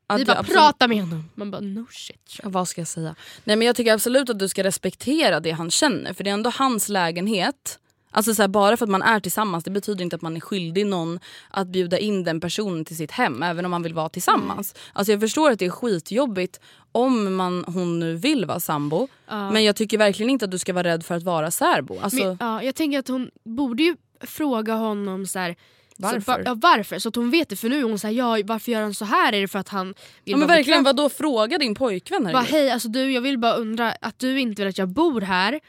[0.07, 1.29] att Vi bara absolut- prata med honom.
[1.35, 2.39] Man bara no shit.
[2.43, 3.15] Ja, Vad ska jag säga?
[3.43, 6.33] Nej men jag tycker absolut att du ska respektera det han känner för det är
[6.33, 7.79] ändå hans lägenhet.
[8.11, 10.39] Alltså så här, bara för att man är tillsammans det betyder inte att man är
[10.39, 11.19] skyldig någon
[11.51, 14.75] att bjuda in den personen till sitt hem även om man vill vara tillsammans.
[14.93, 16.59] Alltså jag förstår att det är skitjobbigt
[16.91, 19.51] om man, hon nu vill vara sambo Ja.
[19.51, 21.99] men jag tycker verkligen inte att du ska vara rädd för att vara särbo.
[21.99, 25.55] Alltså, Men, ja, jag tänker att hon borde ju fråga honom så här,
[25.99, 26.33] Varför?
[26.33, 26.99] Så, ja, varför?
[26.99, 27.55] Så att hon vet det.
[27.55, 29.33] För nu är hon såhär, ja, varför gör han så här?
[29.33, 32.23] Är det för att han vill ja, men verkligen, vad då Fråga din pojkvän.
[32.23, 32.51] Bara, herregud.
[32.51, 35.59] hej, alltså du, jag vill bara undra att du inte vill att jag bor här.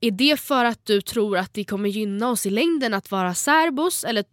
[0.00, 3.34] Är det för att du tror att det kommer gynna oss i längden att vara
[3.34, 4.04] särbos?
[4.04, 4.24] Eller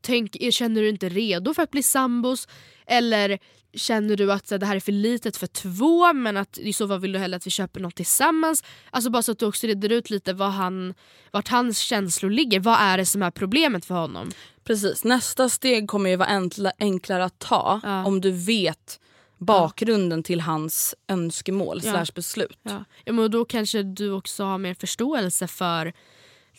[0.00, 2.48] tänk, känner du inte redo för att bli sambos?
[2.86, 3.38] Eller
[3.74, 7.00] känner du att det här är för litet för två men att i så fall
[7.00, 8.64] vill du hellre att vi köper något tillsammans?
[8.90, 10.94] Alltså bara så att du också reder ut lite vad han,
[11.30, 12.60] vart hans känslor ligger.
[12.60, 14.30] Vad är det som är problemet för honom?
[14.64, 18.04] Precis, nästa steg kommer ju vara enkla, enklare att ta Ja.
[18.04, 19.00] om du vet
[19.38, 21.90] bakgrunden till hans önskemål Ja.
[21.92, 22.58] slash beslut.
[22.62, 22.84] Ja.
[23.04, 25.92] Ja, men då kanske du också har mer förståelse för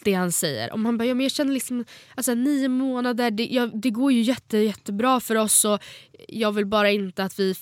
[0.03, 0.73] det han säger.
[0.73, 4.11] Om han bara, ja, men jag känner liksom, alltså, nio månader, det, ja, det går
[4.11, 5.83] ju jätte, jättebra för oss och
[6.27, 7.55] jag vill bara inte att vi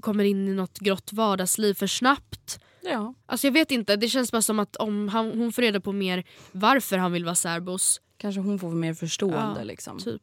[0.00, 2.60] kommer in i något grått vardagsliv för snabbt.
[2.82, 3.14] Ja.
[3.26, 5.92] Alltså jag vet inte, det känns bara som att om han, hon får reda på
[5.92, 8.00] mer varför han vill vara särbos.
[8.16, 9.54] Kanske hon får mer förstående.
[9.60, 9.98] Ja, liksom.
[9.98, 10.22] typ.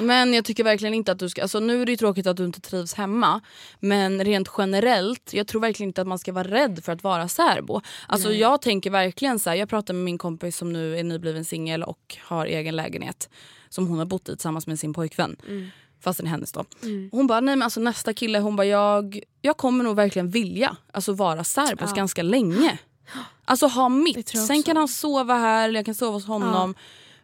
[0.00, 1.42] Men jag tycker verkligen inte att du ska...
[1.42, 3.40] Alltså nu är det ju tråkigt att du inte trivs hemma.
[3.80, 7.28] Men rent generellt, jag tror verkligen inte att man ska vara rädd för att vara
[7.28, 7.80] särbo.
[8.06, 8.38] Alltså Nej.
[8.38, 11.82] jag tänker verkligen så här, jag pratar med min kompis som nu är nybliven singel
[11.82, 13.28] och har egen lägenhet.
[13.68, 15.36] Som hon har bott i tillsammans med sin pojkvän.
[15.48, 15.68] Mm.
[16.00, 16.64] Fast den är hennes då.
[17.10, 20.76] Hon bara, nej men alltså nästa kille, hon bara jag, jag kommer nog verkligen vilja
[20.92, 21.96] alltså vara särbos Ja.
[21.96, 22.78] ganska länge.
[23.44, 24.28] Alltså ha mitt.
[24.28, 26.74] Sen kan han sova här eller jag kan sova hos honom.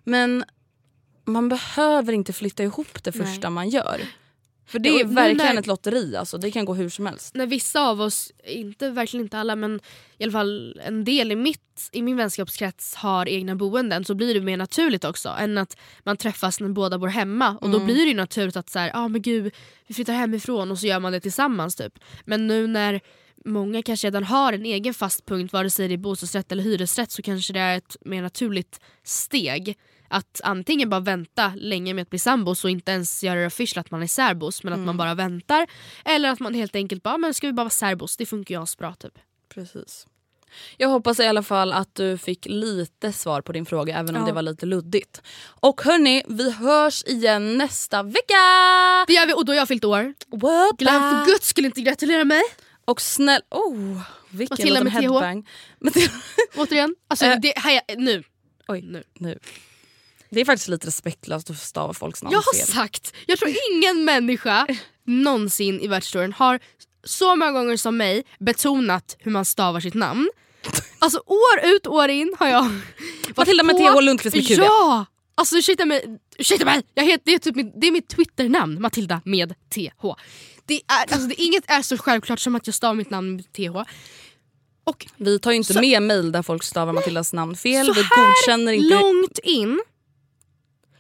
[0.04, 0.44] Men
[1.24, 3.26] man behöver inte flytta ihop det Nej.
[3.26, 4.00] första man gör.
[4.66, 6.16] För det är verkligen när- ett lotteri.
[6.16, 6.38] Alltså.
[6.38, 7.34] Det kan gå hur som helst.
[7.34, 9.80] när vissa av oss, inte, verkligen inte alla men
[10.18, 14.34] i alla fall en del i, mitt, i min vänskapskrets har egna boenden så blir
[14.34, 17.86] det mer naturligt också än att man träffas när båda bor hemma och då Mm.
[17.86, 19.54] blir det ju naturligt att så här, ah, men gud,
[19.86, 21.76] vi flyttar hemifrån och så gör man det tillsammans.
[21.76, 21.98] typ.
[22.24, 23.00] Men nu när
[23.44, 27.10] många kanske redan har en egen fast punkt vare sig det är bostadsrätt eller hyresrätt
[27.10, 29.78] så kanske det är ett mer naturligt steg
[30.14, 33.80] att antingen bara vänta länge med att bli sambos och inte ens göra det official
[33.80, 34.86] att man är särbos men att Mm.
[34.86, 35.66] man bara väntar.
[36.04, 38.16] Eller att man helt enkelt bara, men ska vi bara vara särbos?
[38.16, 39.18] Det funkar ju asbra typ.
[39.54, 40.06] Precis.
[40.76, 44.22] Jag hoppas i alla fall att du fick lite svar på din fråga även om
[44.22, 44.26] Ja.
[44.26, 45.22] det var lite luddigt.
[45.44, 48.34] Och hörni, vi hörs igen nästa vecka!
[49.06, 50.14] Det gör vi och då har jag fyllt år.
[50.28, 50.78] What?
[50.78, 52.42] Glöm för guds skulle inte gratulera mig.
[52.84, 53.40] Och snäll...
[53.50, 54.00] Oh,
[54.30, 55.00] vilken Matilda liten med TH.
[55.00, 55.48] headbang.
[55.78, 56.12] Matilda.
[56.56, 56.94] Återigen.
[57.08, 57.40] Alltså, Eh.
[57.42, 58.22] det, här, nu.
[58.68, 59.02] Oj, nu.
[59.14, 59.38] nu.
[60.34, 62.66] Det är faktiskt lite respektlöst att stava folks namn Jag har fel.
[62.66, 64.66] sagt, jag tror ingen människa
[65.06, 66.60] någonsin i världshistorien har
[67.04, 70.30] så många gånger som mig betonat hur man stavar sitt namn.
[70.98, 74.56] Alltså år ut år in har jag varit Matilda med TH Lundqvist med QV.
[74.64, 75.06] Ja!
[75.34, 76.82] Alltså ursäkta mig, ursäkta mig.
[76.94, 80.06] Jag heter, det, är typ mitt, det är mitt Twitternamn, Matilda med TH.
[80.66, 83.52] Det är, alltså, det, inget är så självklart som att jag stavar mitt namn med
[83.52, 83.90] TH.
[84.84, 87.86] Och Vi tar ju inte Så- med mail där folk stavar Matildas namn fel.
[87.86, 88.94] så vi godkänner inte...
[88.94, 89.80] långt in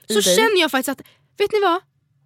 [0.08, 1.06] så känner jag faktiskt att,
[1.38, 1.80] vet ni vad?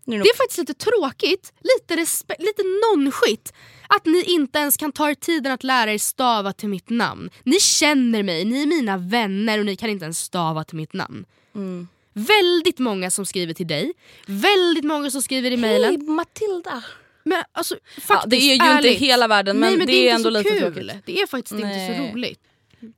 [0.05, 2.63] Det är faktiskt lite tråkigt, lite, respe- lite
[2.95, 3.53] nonskit
[3.89, 7.31] att ni inte ens kan ta er tiden att lära er stava till mitt namn.
[7.45, 10.93] Ni känner mig, ni är mina vänner och ni kan inte ens stava till mitt
[10.93, 11.25] namn.
[11.55, 11.89] Mm.
[12.13, 13.93] Väldigt många som skriver till dig,
[14.27, 15.91] väldigt många som skriver i mejlen.
[15.91, 16.83] Hej Matilda!
[17.25, 18.93] Men alltså faktiskt, Ja, det är ju ärligt.
[18.93, 20.61] inte hela världen men, Nej, men det, det är, inte ändå lite kul.
[20.61, 21.07] tråkigt.
[21.07, 21.97] Det är faktiskt inte Nej.
[21.97, 22.41] så roligt.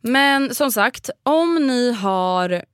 [0.00, 2.64] Men som sagt, om ni har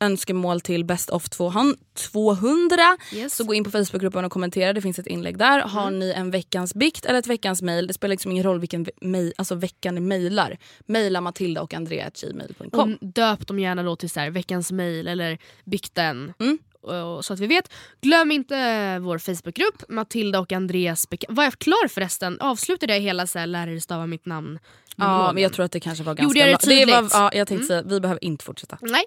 [0.00, 1.76] önskemål till Best of 200,
[2.12, 2.76] 200
[3.14, 3.36] Yes.
[3.36, 4.72] så gå in på Facebookgruppen och kommentera.
[4.72, 5.58] Det finns ett inlägg där.
[5.58, 5.68] Mm.
[5.70, 8.86] Har ni en veckans bikt eller ett veckans mail, det spelar liksom ingen roll vilken
[9.00, 10.58] mej- alltså veckan ni mejlar.
[10.86, 12.98] Mejla Matilda och Andrea.gmail.com.
[13.00, 16.32] Döp dem gärna då till så här, veckans mail eller bikten.
[16.40, 16.58] Mm.
[17.22, 17.72] Så att vi vet.
[18.00, 22.40] Glöm inte vår Facebookgrupp, Matilda och Andreas Var jag klar förresten?
[22.40, 24.58] Avslutade jag hela så här, lär er stava mitt namn?
[25.00, 26.74] Ja, men jag tror att det kanske var ganska Gjorde jag det bra.
[26.76, 27.12] Det var, tydligt?
[27.14, 27.66] ja, jag tänkte Mm.
[27.66, 28.78] säga, vi behöver inte fortsätta.
[28.80, 29.04] Nej.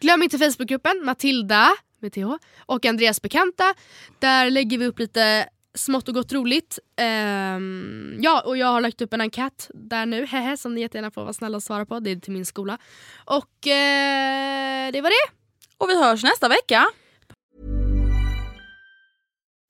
[0.00, 2.26] Glöm inte Facebookgruppen Matilda med TH
[2.66, 3.74] och Andreas bekanta.
[4.18, 6.78] Där lägger vi upp lite smått och gott roligt.
[6.96, 11.10] Ehm, ja, och jag har lagt upp en enkät där nu, hehe, som ni jättegärna
[11.10, 12.00] får vara snälla och svara på.
[12.00, 12.78] Det är till min skola.
[13.24, 15.32] Och eh, det var det.
[15.78, 16.86] Och vi hörs nästa vecka.